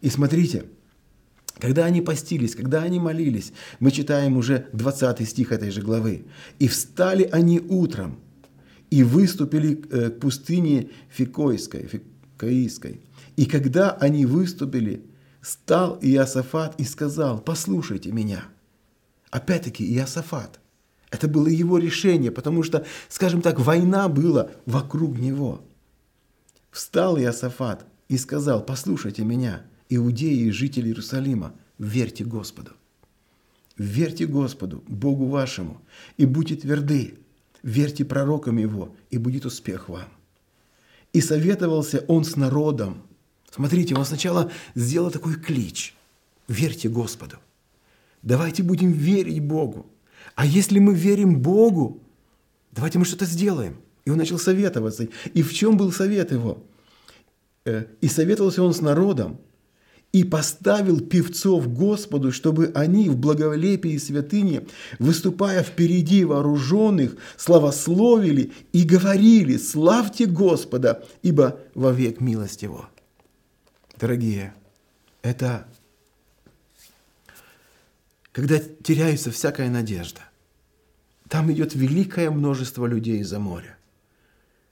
И 0.00 0.08
смотрите, 0.08 0.64
когда 1.58 1.84
они 1.84 2.00
постились, 2.00 2.54
когда 2.54 2.82
они 2.82 2.98
молились, 2.98 3.52
мы 3.80 3.90
читаем 3.90 4.36
уже 4.36 4.66
20 4.72 5.28
стих 5.28 5.52
этой 5.52 5.70
же 5.70 5.82
главы. 5.82 6.24
«И 6.58 6.68
встали 6.68 7.24
они 7.24 7.60
утром, 7.60 8.18
и 8.90 9.02
выступили 9.02 9.80
э, 9.90 10.10
к 10.10 10.20
пустыне 10.20 10.88
Фикойской, 11.10 11.86
Фикоийской. 11.86 13.00
И 13.36 13.46
когда 13.46 13.92
они 13.92 14.26
выступили, 14.26 15.04
стал 15.42 15.98
Иосафат 16.00 16.78
и 16.78 16.84
сказал, 16.84 17.40
послушайте 17.40 18.12
меня. 18.12 18.44
Опять-таки 19.30 19.84
Иосафат. 19.94 20.60
Это 21.10 21.28
было 21.28 21.48
его 21.48 21.78
решение, 21.78 22.30
потому 22.30 22.62
что, 22.62 22.86
скажем 23.08 23.42
так, 23.42 23.58
война 23.58 24.08
была 24.08 24.50
вокруг 24.66 25.18
него. 25.18 25.62
Встал 26.70 27.18
Иосафат 27.18 27.84
и 28.08 28.16
сказал, 28.16 28.64
послушайте 28.64 29.24
меня, 29.24 29.62
иудеи 29.88 30.46
и 30.46 30.50
жители 30.50 30.88
Иерусалима, 30.88 31.54
верьте 31.78 32.24
Господу. 32.24 32.72
Верьте 33.76 34.26
Господу, 34.26 34.84
Богу 34.86 35.26
вашему, 35.26 35.80
и 36.16 36.26
будьте 36.26 36.54
тверды. 36.54 37.14
Верьте 37.62 38.04
пророкам 38.04 38.56
Его, 38.56 38.94
и 39.10 39.18
будет 39.18 39.44
успех 39.44 39.88
вам. 39.88 40.08
И 41.12 41.20
советовался 41.20 42.04
он 42.08 42.24
с 42.24 42.36
народом, 42.36 43.02
Смотрите, 43.50 43.94
он 43.94 44.04
сначала 44.04 44.50
сделал 44.74 45.10
такой 45.10 45.34
клич. 45.34 45.94
Верьте 46.48 46.88
Господу. 46.88 47.36
Давайте 48.22 48.62
будем 48.62 48.92
верить 48.92 49.40
Богу. 49.40 49.86
А 50.34 50.46
если 50.46 50.78
мы 50.78 50.94
верим 50.94 51.40
Богу, 51.40 52.00
давайте 52.72 52.98
мы 52.98 53.04
что-то 53.04 53.24
сделаем. 53.24 53.76
И 54.04 54.10
он 54.10 54.18
начал 54.18 54.38
советоваться. 54.38 55.08
И 55.34 55.42
в 55.42 55.52
чем 55.52 55.76
был 55.76 55.92
совет 55.92 56.32
его? 56.32 56.62
Э, 57.64 57.84
и 58.00 58.08
советовался 58.08 58.62
он 58.62 58.72
с 58.72 58.80
народом, 58.80 59.38
и 60.12 60.24
поставил 60.24 61.00
певцов 61.00 61.72
Господу, 61.72 62.32
чтобы 62.32 62.72
они 62.74 63.08
в 63.08 63.16
благоволепии 63.16 63.92
и 63.92 63.98
святыне, 63.98 64.66
выступая 64.98 65.62
впереди 65.62 66.24
вооруженных, 66.24 67.16
славословили 67.36 68.52
и 68.72 68.82
говорили 68.82 69.56
«Славьте 69.56 70.26
Господа, 70.26 71.04
ибо 71.22 71.60
вовек 71.74 72.20
милость 72.20 72.62
Его». 72.62 72.88
Дорогие, 74.00 74.54
это 75.20 75.68
когда 78.32 78.58
теряется 78.58 79.30
всякая 79.30 79.68
надежда. 79.68 80.22
Там 81.28 81.52
идет 81.52 81.74
великое 81.74 82.30
множество 82.30 82.86
людей 82.86 83.18
из-за 83.20 83.38
моря. 83.38 83.76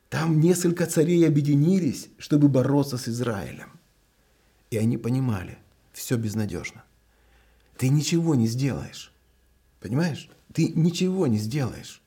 Там 0.09 0.41
несколько 0.41 0.87
царей 0.87 1.29
объединились, 1.29 2.09
чтобы 2.17 2.49
бороться 2.49 2.97
с 2.97 3.07
Израилем. 3.07 3.79
И 4.71 4.79
они 4.79 4.97
понимали, 4.97 5.59
все 5.93 6.17
безнадежно. 6.17 6.83
Ты 7.77 7.91
ничего 7.91 8.35
не 8.35 8.47
сделаешь. 8.47 9.13
Понимаешь? 9.81 10.31
Ты 10.55 10.69
ничего 10.69 11.27
не 11.27 11.37
сделаешь. 11.37 12.01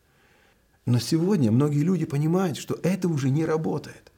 Но 0.88 0.98
сегодня 0.98 1.52
многие 1.52 1.84
люди 1.84 2.06
понимают, 2.06 2.58
что 2.58 2.80
это 2.82 3.08
уже 3.08 3.30
не 3.30 3.46
работает. 3.46 4.11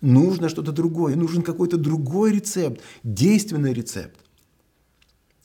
Нужно 0.00 0.48
что-то 0.48 0.72
другое, 0.72 1.16
нужен 1.16 1.42
какой-то 1.42 1.76
другой 1.76 2.32
рецепт, 2.32 2.80
действенный 3.02 3.72
рецепт. 3.72 4.18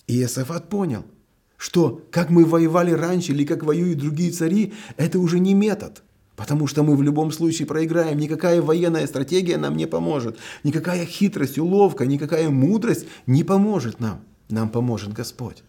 И 0.07 0.19
Иосафат 0.19 0.69
понял, 0.69 1.05
что 1.57 2.01
как 2.11 2.29
мы 2.29 2.45
воевали 2.45 2.91
раньше 2.91 3.31
или 3.31 3.45
как 3.45 3.63
воюют 3.63 3.99
другие 3.99 4.31
цари, 4.31 4.73
это 4.97 5.19
уже 5.19 5.39
не 5.39 5.53
метод. 5.53 6.03
Потому 6.35 6.67
что 6.67 6.83
мы 6.83 6.95
в 6.95 7.01
любом 7.03 7.31
случае 7.31 7.67
проиграем. 7.67 8.17
Никакая 8.17 8.61
военная 8.61 9.05
стратегия 9.07 9.57
нам 9.57 9.77
не 9.77 9.85
поможет. 9.85 10.37
Никакая 10.63 11.05
хитрость, 11.05 11.59
уловка, 11.59 12.05
никакая 12.05 12.49
мудрость 12.49 13.05
не 13.27 13.43
поможет 13.43 13.99
нам. 13.99 14.21
Нам 14.49 14.69
поможет 14.69 15.13
Господь. 15.13 15.63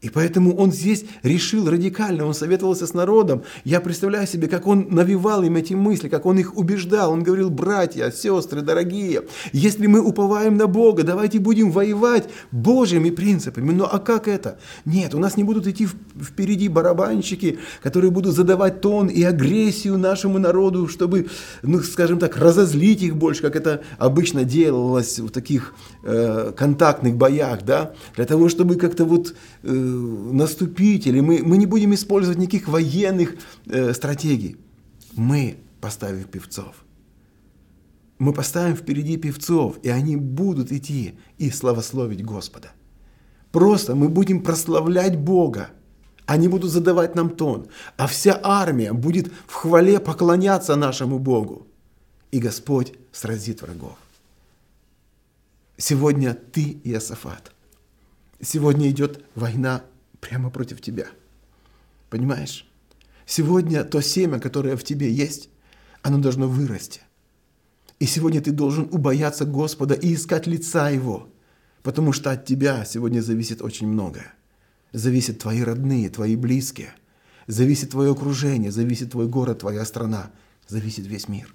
И 0.00 0.10
поэтому 0.10 0.54
он 0.54 0.70
здесь 0.70 1.04
решил 1.24 1.68
радикально, 1.68 2.24
он 2.24 2.32
советовался 2.32 2.86
с 2.86 2.94
народом. 2.94 3.42
Я 3.64 3.80
представляю 3.80 4.28
себе, 4.28 4.46
как 4.46 4.68
он 4.68 4.86
навевал 4.90 5.42
им 5.42 5.56
эти 5.56 5.74
мысли, 5.74 6.08
как 6.08 6.24
он 6.24 6.38
их 6.38 6.56
убеждал. 6.56 7.10
Он 7.10 7.24
говорил, 7.24 7.50
братья, 7.50 8.12
сестры, 8.12 8.62
дорогие, 8.62 9.24
если 9.52 9.88
мы 9.88 10.00
уповаем 10.00 10.56
на 10.56 10.68
Бога, 10.68 11.02
давайте 11.02 11.40
будем 11.40 11.72
воевать 11.72 12.28
Божьими 12.52 13.10
принципами. 13.10 13.72
Но 13.72 13.92
а 13.92 13.98
как 13.98 14.28
это? 14.28 14.60
Нет, 14.84 15.14
у 15.14 15.18
нас 15.18 15.36
не 15.36 15.42
будут 15.42 15.66
идти 15.66 15.88
впереди 16.20 16.68
барабанщики, 16.68 17.58
которые 17.82 18.12
будут 18.12 18.36
задавать 18.36 18.80
тон 18.80 19.08
и 19.08 19.24
агрессию 19.24 19.98
нашему 19.98 20.38
народу, 20.38 20.86
чтобы, 20.86 21.26
ну, 21.62 21.80
скажем 21.80 22.20
так, 22.20 22.36
разозлить 22.36 23.02
их 23.02 23.16
больше, 23.16 23.42
как 23.42 23.56
это 23.56 23.82
обычно 23.98 24.44
делалось 24.44 25.18
в 25.18 25.30
таких 25.30 25.74
э, 26.04 26.52
контактных 26.56 27.16
боях, 27.16 27.64
да, 27.64 27.94
для 28.14 28.26
того, 28.26 28.48
чтобы 28.48 28.76
как-то 28.76 29.04
вот... 29.04 29.34
Э, 29.64 29.87
наступить, 29.88 31.06
или 31.06 31.20
мы, 31.20 31.42
мы 31.42 31.56
не 31.56 31.66
будем 31.66 31.94
использовать 31.94 32.38
никаких 32.38 32.68
военных 32.68 33.36
э, 33.66 33.92
стратегий. 33.92 34.56
Мы 35.14 35.58
поставим 35.80 36.24
певцов. 36.24 36.84
Мы 38.18 38.32
поставим 38.32 38.76
впереди 38.76 39.16
певцов, 39.16 39.78
и 39.82 39.88
они 39.88 40.16
будут 40.16 40.72
идти 40.72 41.18
и 41.38 41.50
славословить 41.50 42.24
Господа. 42.24 42.72
Просто 43.52 43.94
мы 43.94 44.08
будем 44.08 44.42
прославлять 44.42 45.16
Бога. 45.16 45.70
Они 46.26 46.48
будут 46.48 46.70
задавать 46.70 47.14
нам 47.14 47.30
тон. 47.30 47.68
А 47.96 48.06
вся 48.06 48.38
армия 48.42 48.92
будет 48.92 49.32
в 49.46 49.54
хвале 49.54 49.98
поклоняться 50.00 50.76
нашему 50.76 51.18
Богу. 51.18 51.66
И 52.30 52.38
Господь 52.38 52.92
сразит 53.12 53.62
врагов. 53.62 53.96
Сегодня 55.76 56.34
ты, 56.34 56.80
Иосафат– 56.84 57.52
Сегодня 58.40 58.90
идет 58.90 59.24
война 59.34 59.82
прямо 60.20 60.50
против 60.50 60.80
тебя. 60.80 61.06
Понимаешь? 62.10 62.66
Сегодня 63.26 63.84
то 63.84 64.00
семя, 64.00 64.38
которое 64.38 64.76
в 64.76 64.84
тебе 64.84 65.12
есть, 65.12 65.50
оно 66.02 66.18
должно 66.18 66.48
вырасти. 66.48 67.00
И 67.98 68.06
сегодня 68.06 68.40
ты 68.40 68.52
должен 68.52 68.88
убояться 68.92 69.44
Господа 69.44 69.94
и 69.94 70.14
искать 70.14 70.46
лица 70.46 70.88
Его, 70.88 71.28
потому 71.82 72.12
что 72.12 72.30
от 72.30 72.46
тебя 72.46 72.84
сегодня 72.84 73.20
зависит 73.20 73.60
очень 73.60 73.88
многое. 73.88 74.32
Зависят 74.92 75.40
твои 75.40 75.62
родные, 75.62 76.08
твои 76.08 76.36
близкие, 76.36 76.94
зависит 77.46 77.90
твое 77.90 78.12
окружение, 78.12 78.70
зависит 78.70 79.10
твой 79.10 79.26
город, 79.26 79.58
твоя 79.58 79.84
страна, 79.84 80.30
зависит 80.66 81.06
весь 81.06 81.28
мир. 81.28 81.52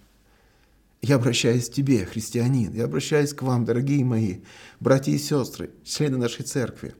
Я 1.03 1.15
обращаюсь 1.15 1.67
к 1.67 1.73
тебе, 1.73 2.05
христианин, 2.05 2.71
я 2.73 2.85
обращаюсь 2.85 3.33
к 3.33 3.41
вам, 3.41 3.65
дорогие 3.65 4.05
мои, 4.05 4.37
братья 4.79 5.11
и 5.11 5.17
сестры, 5.17 5.69
члены 5.83 6.15
нашей 6.15 6.45
церкви. 6.45 6.95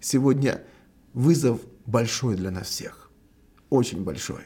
Сегодня 0.00 0.64
вызов 1.12 1.60
большой 1.86 2.34
для 2.34 2.50
нас 2.50 2.66
всех, 2.66 3.12
очень 3.70 4.02
большой. 4.02 4.42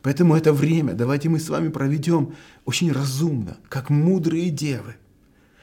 Поэтому 0.00 0.34
это 0.34 0.54
время 0.54 0.94
давайте 0.94 1.28
мы 1.28 1.40
с 1.40 1.50
вами 1.50 1.68
проведем 1.68 2.34
очень 2.64 2.90
разумно, 2.90 3.58
как 3.68 3.90
мудрые 3.90 4.48
девы. 4.48 4.96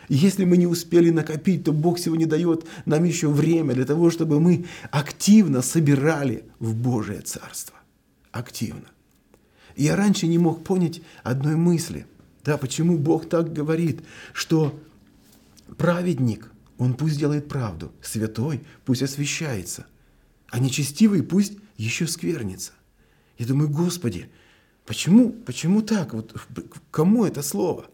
если 0.07 0.45
мы 0.45 0.55
не 0.55 0.67
успели 0.67 1.09
накопить, 1.09 1.63
то 1.63 1.71
Бог 1.71 1.97
сегодня 1.97 2.27
дает 2.27 2.67
нам 2.85 3.03
еще 3.03 3.29
время 3.29 3.73
для 3.73 3.85
того, 3.85 4.11
чтобы 4.11 4.39
мы 4.39 4.67
активно 4.91 5.63
собирали 5.63 6.43
в 6.59 6.75
Божие 6.75 7.21
Царство. 7.21 7.77
Активно. 8.31 8.91
Я 9.75 9.95
раньше 9.95 10.27
не 10.27 10.37
мог 10.37 10.63
понять 10.63 11.01
одной 11.23 11.55
мысли– 11.55 12.05
да, 12.43 12.57
почему 12.57 12.97
Бог 12.97 13.27
так 13.27 13.51
говорит, 13.51 14.01
что 14.33 14.79
праведник, 15.77 16.51
он 16.77 16.93
пусть 16.93 17.17
делает 17.17 17.47
правду, 17.47 17.91
святой 18.01 18.61
пусть 18.85 19.01
освящается, 19.01 19.85
а 20.49 20.59
нечестивый 20.59 21.23
пусть 21.23 21.53
еще 21.77 22.07
сквернится. 22.07 22.71
Я 23.37 23.45
думаю, 23.45 23.69
Господи, 23.69 24.29
почему, 24.85 25.31
почему 25.31 25.81
так? 25.81 26.13
Вот 26.13 26.35
кому 26.91 27.25
это 27.25 27.41
слово? 27.41 27.85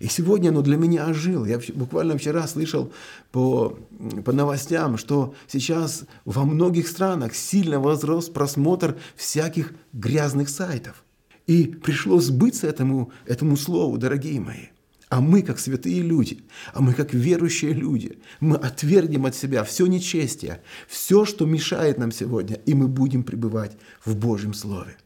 И 0.00 0.08
сегодня 0.08 0.48
оно 0.48 0.62
для 0.62 0.76
меня 0.76 1.06
ожило. 1.06 1.44
Я 1.44 1.60
буквально 1.74 2.18
вчера 2.18 2.48
слышал 2.48 2.92
по, 3.30 3.78
по 4.24 4.32
новостям, 4.32 4.98
что 4.98 5.34
сейчас 5.46 6.04
во 6.24 6.44
многих 6.44 6.88
странах 6.88 7.36
сильно 7.36 7.78
возрос 7.78 8.28
просмотр 8.28 8.98
всяких 9.16 9.72
грязных 9.92 10.48
сайтов– 10.48 11.04
и 11.52 11.66
пришло 11.66 12.18
сбыться 12.18 12.66
этому, 12.66 13.12
этому 13.26 13.56
слову, 13.56 13.98
дорогие 13.98 14.40
мои. 14.40 14.68
А 15.10 15.20
мы, 15.20 15.42
как 15.42 15.58
святые 15.58 16.00
люди, 16.00 16.40
а 16.72 16.80
мы, 16.80 16.94
как 16.94 17.12
верующие 17.12 17.74
люди, 17.74 18.18
мы 18.40 18.56
отвергнем 18.56 19.26
от 19.26 19.34
себя 19.34 19.62
все 19.62 19.84
нечестие, 19.84 20.62
все, 20.88 21.26
что 21.26 21.44
мешает 21.44 21.98
нам 21.98 22.10
сегодня, 22.10 22.56
и 22.64 22.72
мы 22.72 22.88
будем 22.88 23.22
пребывать 23.22 23.76
в 24.02 24.16
Божьем 24.16 24.54
Слове. 24.54 24.96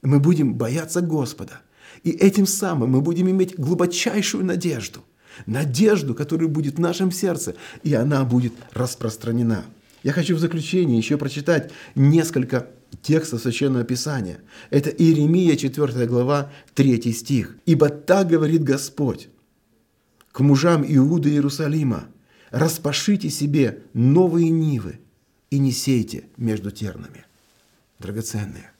Мы 0.00 0.18
будем 0.18 0.54
бояться 0.54 1.02
Господа. 1.02 1.60
И 2.02 2.10
этим 2.10 2.46
самым 2.46 2.92
мы 2.92 3.02
будем 3.02 3.28
иметь 3.28 3.56
глубочайшую 3.58 4.46
надежду. 4.46 5.00
Надежду, 5.44 6.14
которая 6.14 6.48
будет 6.48 6.76
в 6.76 6.80
нашем 6.80 7.12
сердце, 7.12 7.56
и 7.82 7.92
она 7.92 8.24
будет 8.24 8.54
распространена. 8.72 9.64
Я 10.02 10.12
хочу 10.12 10.34
в 10.34 10.38
заключение 10.38 10.96
еще 10.96 11.18
прочитать 11.18 11.70
несколько 11.94 12.70
текста 13.02 13.38
Священного 13.38 13.84
Писания. 13.84 14.40
Это 14.70 14.90
Иеремия, 14.90 15.56
4 15.56 16.06
глава, 16.06 16.50
3 16.74 17.12
стих. 17.12 17.56
«Ибо 17.66 17.88
так 17.88 18.28
говорит 18.28 18.62
Господь 18.62 19.28
к 20.32 20.40
мужам 20.40 20.84
Иуда 20.86 21.28
и 21.28 21.32
Иерусалима, 21.32 22.08
распашите 22.50 23.30
себе 23.30 23.82
новые 23.92 24.50
нивы 24.50 25.00
и 25.50 25.58
не 25.58 25.72
сейте 25.72 26.24
между 26.36 26.70
тернами». 26.70 27.24
Драгоценные, 27.98 28.72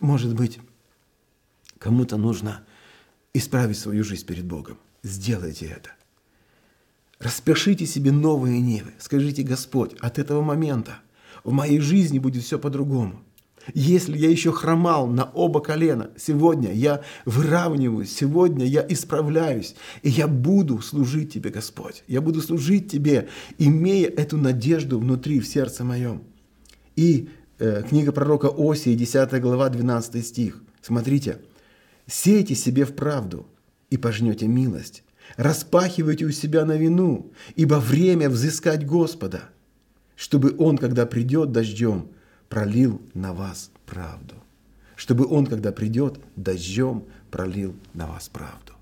может 0.00 0.34
быть, 0.34 0.60
кому-то 1.78 2.16
нужно 2.16 2.64
исправить 3.34 3.78
свою 3.78 4.02
жизнь 4.02 4.24
перед 4.24 4.46
Богом. 4.46 4.78
Сделайте 5.02 5.66
это. 5.66 5.90
Распишите 7.18 7.86
себе 7.86 8.12
новые 8.12 8.60
нивы. 8.60 8.92
Скажите, 8.98 9.42
Господь, 9.42 9.94
от 10.00 10.18
этого 10.18 10.42
момента 10.42 11.00
в 11.44 11.52
моей 11.52 11.80
жизни 11.80 12.18
будет 12.18 12.44
все 12.44 12.58
по-другому. 12.58 13.22
Если 13.74 14.16
я 14.16 14.30
еще 14.30 14.52
хромал 14.52 15.06
на 15.06 15.24
оба 15.24 15.60
колена, 15.60 16.10
сегодня 16.16 16.72
я 16.72 17.02
выравниваюсь, 17.24 18.14
сегодня 18.14 18.64
я 18.64 18.84
исправляюсь, 18.88 19.74
и 20.02 20.10
я 20.10 20.28
буду 20.28 20.80
служить 20.80 21.32
Тебе, 21.32 21.50
Господь. 21.50 22.04
Я 22.06 22.20
буду 22.20 22.40
служить 22.40 22.90
Тебе, 22.90 23.28
имея 23.58 24.08
эту 24.08 24.36
надежду 24.36 24.98
внутри, 24.98 25.40
в 25.40 25.46
сердце 25.46 25.84
моем. 25.84 26.22
И 26.94 27.28
э, 27.58 27.82
книга 27.88 28.12
пророка 28.12 28.50
Осии, 28.56 28.94
10 28.94 29.40
глава, 29.40 29.68
12 29.68 30.26
стих. 30.26 30.62
Смотрите. 30.80 31.38
«Сейте 32.08 32.54
себе 32.54 32.84
в 32.84 32.94
правду, 32.94 33.46
и 33.90 33.96
пожнете 33.96 34.46
милость. 34.46 35.02
Распахивайте 35.36 36.24
у 36.24 36.30
себя 36.30 36.64
на 36.64 36.76
вину, 36.76 37.32
ибо 37.56 37.74
время 37.74 38.30
взыскать 38.30 38.86
Господа, 38.86 39.42
чтобы 40.14 40.54
Он, 40.58 40.78
когда 40.78 41.06
придет 41.06 41.52
дождем, 41.52 42.08
пролил 42.48 43.00
на 43.14 43.32
вас 43.32 43.70
правду. 43.84 44.34
Чтобы 44.96 45.26
Он, 45.26 45.46
когда 45.46 45.72
придет, 45.72 46.18
дождем 46.36 47.04
пролил 47.30 47.74
на 47.94 48.06
вас 48.06 48.28
правду. 48.28 48.72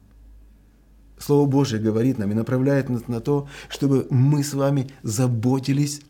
Слово 1.19 1.47
Божье 1.47 1.79
говорит 1.79 2.19
нам 2.19 2.31
и 2.33 2.35
направляет 2.35 2.89
нас 2.89 3.09
на 3.09 3.21
то, 3.21 3.49
чтобы 3.69 4.07
мы 4.11 4.45
с 4.45 4.55
вами 4.55 4.91
заботились 5.03 6.03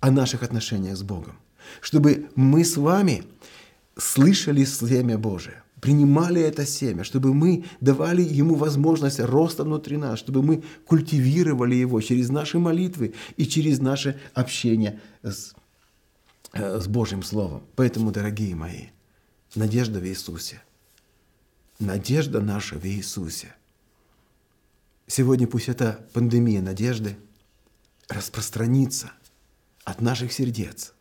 о 0.00 0.10
наших 0.10 0.42
отношениях 0.42 0.96
с 0.96 1.02
Богом. 1.02 1.36
Чтобы 1.80 2.30
мы 2.36 2.64
с 2.64 2.76
вами 2.76 3.24
слышали 3.96 4.64
семя 4.64 5.18
Божие, 5.18 5.62
принимали 5.80 6.40
это 6.40 6.66
семя, 6.66 7.04
чтобы 7.04 7.34
мы 7.34 7.64
давали 7.80 8.22
ему 8.22 8.54
возможность 8.54 9.20
роста 9.20 9.64
внутри 9.64 9.96
нас, 9.96 10.18
чтобы 10.18 10.42
мы 10.42 10.62
культивировали 10.86 11.74
его 11.74 12.00
через 12.00 12.28
наши 12.28 12.58
молитвы 12.58 13.14
и 13.36 13.46
через 13.46 13.80
наше 13.80 14.18
общение 14.34 15.00
с 15.22 15.54
с 16.52 16.86
Божьим 16.88 17.22
Словом. 17.22 17.64
Поэтому, 17.76 18.10
дорогие 18.10 18.54
мои, 18.54 18.88
надежда 19.54 20.00
в 20.00 20.06
Иисусе. 20.06 20.62
Надежда 21.78 22.40
наша 22.40 22.76
в 22.76 22.84
Иисусе. 22.84 23.54
Сегодня 25.06 25.46
пусть 25.46 25.68
эта 25.68 26.06
пандемия 26.12 26.60
надежды 26.60 27.16
распространится 28.08 29.12
от 29.84 30.00
наших 30.00 30.32
сердец 30.32 30.94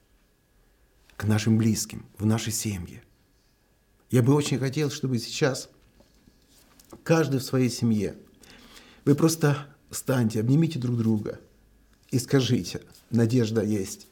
к 1.18 1.26
нашим 1.26 1.58
близким, 1.58 2.06
в 2.18 2.26
нашей 2.26 2.54
семье. 2.54 3.04
Я 4.10 4.24
бы 4.24 4.34
очень 4.34 4.58
хотел, 4.58 4.90
чтобы 4.90 5.20
сейчас 5.20 5.70
каждый 7.04 7.40
в 7.40 7.44
своей 7.44 7.70
семье, 7.70 8.16
вы 9.06 9.16
просто 9.16 9.68
встаньте, 9.90 10.40
обнимите 10.40 10.80
друг 10.80 10.98
друга 10.98 11.40
и 12.10 12.20
скажите– 12.20 12.82
надежда 13.10 13.64
есть. 13.64 14.08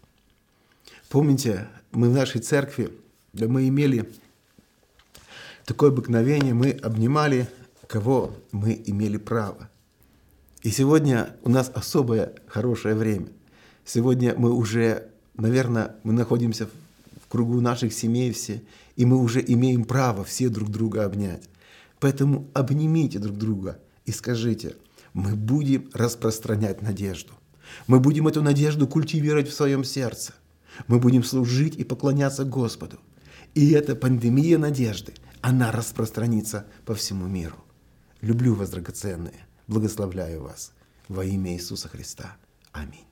Помните, 1.09 1.67
мы 1.91 2.09
в 2.09 2.13
нашей 2.13 2.41
церкви, 2.41 2.91
да 3.31 3.47
мы 3.47 3.67
имели 3.69 4.09
такое 5.65 5.89
обыкновение, 5.89 6.53
мы 6.53 6.71
обнимали, 6.71 7.47
кого 7.87 8.33
мы 8.51 8.81
имели 8.85 9.17
право. 9.17 9.69
И 10.63 10.69
сегодня 10.69 11.35
у 11.43 11.49
нас 11.49 11.71
особое 11.73 12.33
хорошее 12.47 12.95
время. 12.95 13.27
Сегодня 13.85 14.35
мы 14.37 14.51
уже, 14.51 15.07
наверное, 15.35 15.95
мы 16.03 16.11
находимся 16.11 16.67
в 16.67 17.27
кругу 17.29 17.61
наших 17.61 17.93
семей 17.93 18.33
все, 18.33 18.61
и 18.97 19.05
мы 19.05 19.17
уже 19.17 19.41
имеем 19.45 19.85
право 19.85 20.25
все 20.25 20.49
друг 20.49 20.69
друга 20.69 21.05
обнять. 21.05 21.47
Поэтому 22.01 22.49
обнимите 22.53 23.17
друг 23.19 23.37
друга 23.37 23.79
и 24.05 24.11
скажите, 24.11 24.75
мы 25.13 25.35
будем 25.35 25.89
распространять 25.93 26.81
надежду. 26.81 27.31
Мы 27.87 28.01
будем 28.01 28.27
эту 28.27 28.41
надежду 28.41 28.87
культивировать 28.87 29.47
в 29.47 29.53
своем 29.53 29.85
сердце. 29.85 30.33
Мы 30.87 30.99
будем 30.99 31.23
служить 31.23 31.75
и 31.75 31.83
поклоняться 31.83 32.45
Господу. 32.45 32.99
И 33.55 33.71
эта 33.71 33.95
пандемия 33.95 34.57
надежды, 34.57 35.13
она 35.41 35.71
распространится 35.71 36.67
по 36.85 36.93
всему 36.93 37.27
миру. 37.27 37.57
Люблю 38.21 38.53
вас, 38.53 38.69
драгоценные. 38.69 39.47
Благословляю 39.67 40.43
вас 40.43 40.73
во 41.07 41.25
имя 41.25 41.53
Иисуса 41.53 41.89
Христа. 41.89 42.37
Аминь. 42.71 43.06